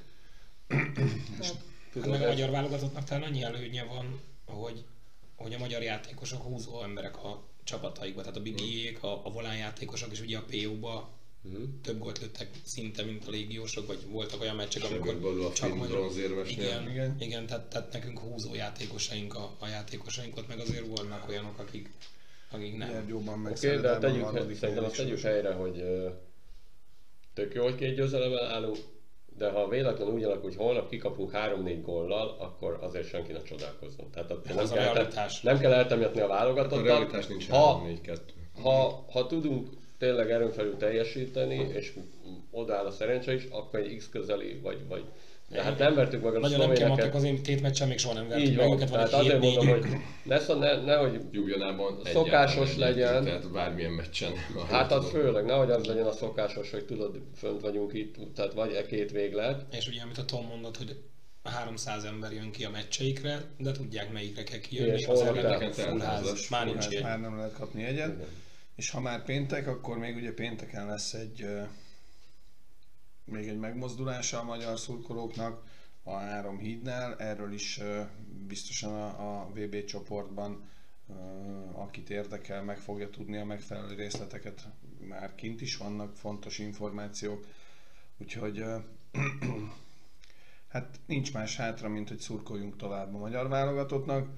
Hát 1.94 2.06
meg 2.06 2.22
a 2.22 2.28
magyar 2.28 2.50
válogatottnak 2.50 3.04
talán 3.04 3.24
annyi 3.24 3.44
előnye 3.44 3.84
van, 3.84 4.22
hogy, 4.46 4.86
hogy 5.36 5.54
a 5.54 5.58
magyar 5.58 5.82
játékosok 5.82 6.42
húzó 6.42 6.84
emberek 6.84 7.24
a 7.24 7.48
csapataikba, 7.64 8.22
tehát 8.22 8.38
a 8.38 8.42
bigiék, 8.42 9.04
a, 9.04 9.26
a 9.26 9.32
volán 9.32 9.58
játékosok, 9.58 10.12
és 10.12 10.22
ugye 10.22 10.38
a 10.38 10.46
PO-ba 10.50 11.21
Mhm. 11.42 11.64
több 11.84 12.00
gólt 12.00 12.20
lőttek 12.20 12.50
szinte, 12.64 13.04
mint 13.04 13.28
a 13.28 13.30
légiósok, 13.30 13.88
vagy 13.88 14.00
voltak 14.10 14.42
olyan 14.42 14.56
meccsek, 14.56 14.84
amikor 14.84 15.44
a 15.50 15.54
csak 15.54 15.68
finn 15.68 15.78
magyar... 15.78 15.98
bronzérmesnél. 15.98 16.66
Igen, 16.66 16.90
igen, 16.90 17.16
Igen. 17.20 17.46
tehát, 17.46 17.70
tehát, 17.70 17.94
nekünk 17.94 18.20
húzó 18.20 18.56
játékosaink 18.56 19.36
a, 19.36 19.56
a 19.60 19.68
játékosaink, 19.68 20.38
ott 20.38 20.48
meg 20.48 20.60
azért 20.60 20.98
vannak 20.98 21.30
olyanok, 21.30 21.60
akik, 21.60 21.90
akik 22.52 22.78
nem. 22.78 22.90
Gyergyóban 22.90 23.40
meg 23.40 23.52
Oké, 23.52 23.68
okay, 23.68 23.82
de 23.82 23.88
Szeredában 23.88 24.12
tegyük, 24.12 24.24
harmadik, 24.24 24.58
szerintem 24.58 24.84
azt 24.84 24.96
tegyük 24.96 25.20
helyre, 25.20 25.52
hogy 25.54 25.84
tök 27.34 27.54
jó, 27.54 27.64
hogy 27.64 27.76
két 27.76 27.96
győzelemmel 27.96 28.46
állunk, 28.46 28.78
de 29.38 29.50
ha 29.50 29.68
véletlenül 29.68 30.14
úgy 30.14 30.24
alakul, 30.24 30.44
hogy 30.44 30.56
holnap 30.56 30.90
kikapunk 30.90 31.32
3-4 31.34 31.80
góllal, 31.82 32.36
akkor 32.40 32.78
azért 32.82 33.08
senki 33.08 33.32
ne 33.32 33.42
csodálkozzon. 33.42 34.10
Tehát 34.12 34.30
nem, 34.30 34.58
a 34.58 34.70
kell, 34.70 35.08
nem 35.42 35.60
kell 35.60 35.74
eltemetni 35.74 36.20
a 36.20 36.22
Hát 36.22 36.32
a 36.32 36.34
válogatottat. 36.34 36.86
realitás 36.86 37.28
nincs 37.28 37.50
ha, 37.50 37.84
3-4-2. 38.04 38.18
ha, 38.62 39.06
ha 39.12 39.28
tudunk 39.28 39.70
tényleg 40.02 40.32
erőn 40.32 40.52
felül 40.52 40.78
teljesíteni, 40.78 41.70
és 41.74 41.94
odáll 42.52 42.86
a 42.86 42.92
szerencse 42.92 43.34
is, 43.34 43.48
akkor 43.50 43.80
egy 43.80 43.96
X 43.98 44.10
közeli, 44.10 44.60
vagy, 44.62 44.78
vagy 44.88 45.04
de 45.50 45.64
hát 45.64 45.78
nem 45.80 45.96
vertük 45.96 46.24
meg 46.24 46.36
a 46.36 46.40
Nagyon 46.40 46.60
nem 46.60 46.76
szlovéneket. 46.76 47.16
az 47.16 47.24
én 47.24 47.44
két 47.44 47.62
meccsen, 47.62 47.88
még 47.88 47.98
soha 47.98 48.14
nem 48.14 48.28
vertük 48.28 48.48
Így 48.48 48.56
meg 48.56 48.66
van, 48.66 48.76
őket, 48.76 48.90
van 48.90 48.98
tehát 48.98 49.14
azért 49.14 49.42
7 49.44 49.56
mondom, 49.56 49.68
hogy 49.68 49.86
ne, 50.24 50.40
szó- 50.40 50.60
ne, 50.60 50.82
nehogy 50.82 51.22
Jubjanában 51.32 52.02
Szokásos 52.04 52.78
legyen. 52.78 53.24
Tehát 53.24 53.52
bármilyen 53.52 53.92
meccsen. 53.92 54.32
Hát 54.70 54.92
az 54.92 55.10
főleg, 55.10 55.46
nehogy 55.46 55.72
az 55.72 55.86
legyen 55.86 56.06
a 56.06 56.12
szokásos, 56.12 56.72
hogy 56.72 56.86
tudod, 56.86 57.22
fönt 57.36 57.62
vagyunk 57.62 57.94
itt, 57.94 58.16
tehát 58.36 58.54
vagy 58.54 58.74
e 58.74 58.86
két 58.86 59.12
véglet. 59.12 59.76
És 59.76 59.88
ugye, 59.88 60.02
amit 60.02 60.18
a 60.18 60.26
Tom 60.26 60.46
mondott, 60.46 60.78
hogy 60.78 60.96
300 61.44 62.04
ember 62.04 62.32
jön 62.32 62.52
ki 62.52 62.64
a 62.64 62.70
meccseikre, 62.70 63.42
de 63.58 63.72
tudják 63.72 64.12
melyikre 64.12 64.44
kell 64.44 64.60
kijönni. 64.60 64.92
És 64.92 65.06
az 65.08 65.22
hol 65.22 65.38
ellen 65.38 65.60
kell 65.60 65.72
full 65.72 66.00
ház, 66.00 66.50
már 66.50 66.66
nincs 66.66 67.02
már 67.02 67.20
nem 67.20 67.36
lehet 67.36 67.54
kapni 67.54 67.84
egyet. 67.84 68.08
Igen. 68.08 68.28
És 68.82 68.90
ha 68.90 69.00
már 69.00 69.24
péntek, 69.24 69.68
akkor 69.68 69.98
még 69.98 70.16
ugye 70.16 70.34
pénteken 70.34 70.86
lesz 70.86 71.14
egy 71.14 71.48
még 73.24 73.48
egy 73.48 73.60
megmozdulása 73.60 74.40
a 74.40 74.44
magyar 74.44 74.80
szurkolóknak 74.80 75.64
a 76.04 76.12
három 76.12 76.58
hídnál. 76.58 77.16
Erről 77.18 77.54
is 77.54 77.80
biztosan 78.48 78.94
a, 78.94 79.42
a 79.42 79.50
VB 79.54 79.84
csoportban 79.84 80.70
akit 81.74 82.10
érdekel, 82.10 82.64
meg 82.64 82.78
fogja 82.78 83.10
tudni 83.10 83.38
a 83.38 83.46
megfelelő 83.46 83.96
részleteket. 83.96 84.68
Már 85.00 85.36
kint 85.36 85.62
is 85.62 85.78
vannak 85.78 86.16
fontos 86.16 86.60
információk. 86.60 87.46
Úgyhogy 88.18 88.64
hát 90.74 91.00
nincs 91.06 91.34
más 91.34 91.56
hátra, 91.56 91.90
mint 91.90 92.08
hogy 92.08 92.20
szurkoljunk 92.20 92.78
tovább 92.78 93.16
a 93.16 93.18
magyar 93.18 93.48
válogatottnak. 93.48 94.30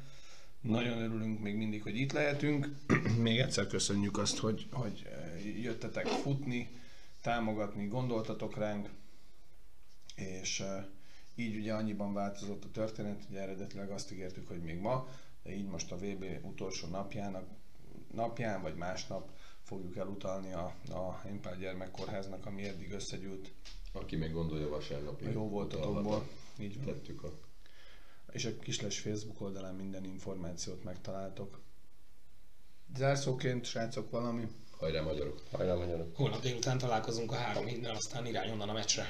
Nagyon 0.63 0.97
örülünk 0.97 1.39
még 1.39 1.55
mindig, 1.55 1.83
hogy 1.83 1.95
itt 1.95 2.11
lehetünk. 2.11 2.69
még 3.21 3.39
egyszer 3.39 3.67
köszönjük 3.67 4.17
azt, 4.17 4.37
hogy, 4.37 4.67
hogy 4.71 5.05
eh, 5.05 5.61
jöttetek 5.63 6.07
futni, 6.07 6.69
támogatni, 7.21 7.87
gondoltatok 7.87 8.57
ránk, 8.57 8.89
és 10.15 10.59
eh, 10.59 10.85
így 11.35 11.55
ugye 11.55 11.73
annyiban 11.73 12.13
változott 12.13 12.63
a 12.63 12.71
történet, 12.71 13.23
hogy 13.27 13.35
eredetileg 13.35 13.89
azt 13.89 14.11
ígértük, 14.11 14.47
hogy 14.47 14.61
még 14.61 14.79
ma, 14.79 15.07
de 15.43 15.55
így 15.55 15.67
most 15.67 15.91
a 15.91 15.97
VB 15.97 16.25
utolsó 16.41 16.87
napjának, 16.87 17.47
napján 18.13 18.61
vagy 18.61 18.75
másnap 18.75 19.29
fogjuk 19.63 19.95
elutalni 19.95 20.53
a, 20.53 20.75
a 20.89 21.21
Impál 21.29 21.57
Gyermekkórháznak, 21.57 22.45
ami 22.45 22.63
eddig 22.63 22.91
összegyűlt 22.91 23.51
Aki 23.91 24.15
még 24.15 24.31
gondolja 24.31 24.69
vasárnapi. 24.69 25.25
a 25.25 25.31
jó 25.31 25.49
voltatokból. 25.49 26.27
Így 26.59 26.75
van. 26.75 26.85
Tettük 26.85 27.23
a 27.23 27.31
És 28.33 28.45
a 28.45 28.57
Kisles 28.59 28.99
Facebook 28.99 29.41
oldalán 29.41 29.75
minden 29.75 30.03
információt 30.03 30.83
megtaláltok. 30.83 31.61
Zárszóként, 32.95 33.65
srácok, 33.65 34.09
valami? 34.09 34.47
hajrá 34.83 35.01
magyarok. 35.01 35.41
Hajrá 35.51 35.73
magyarok! 35.73 36.15
Holnap 36.15 36.41
délután 36.41 36.77
találkozunk 36.77 37.31
a 37.31 37.35
három 37.35 37.65
hídnál, 37.65 37.95
aztán 37.95 38.25
irány 38.25 38.49
onnan 38.49 38.69
a 38.69 38.73
meccsre. 38.73 39.05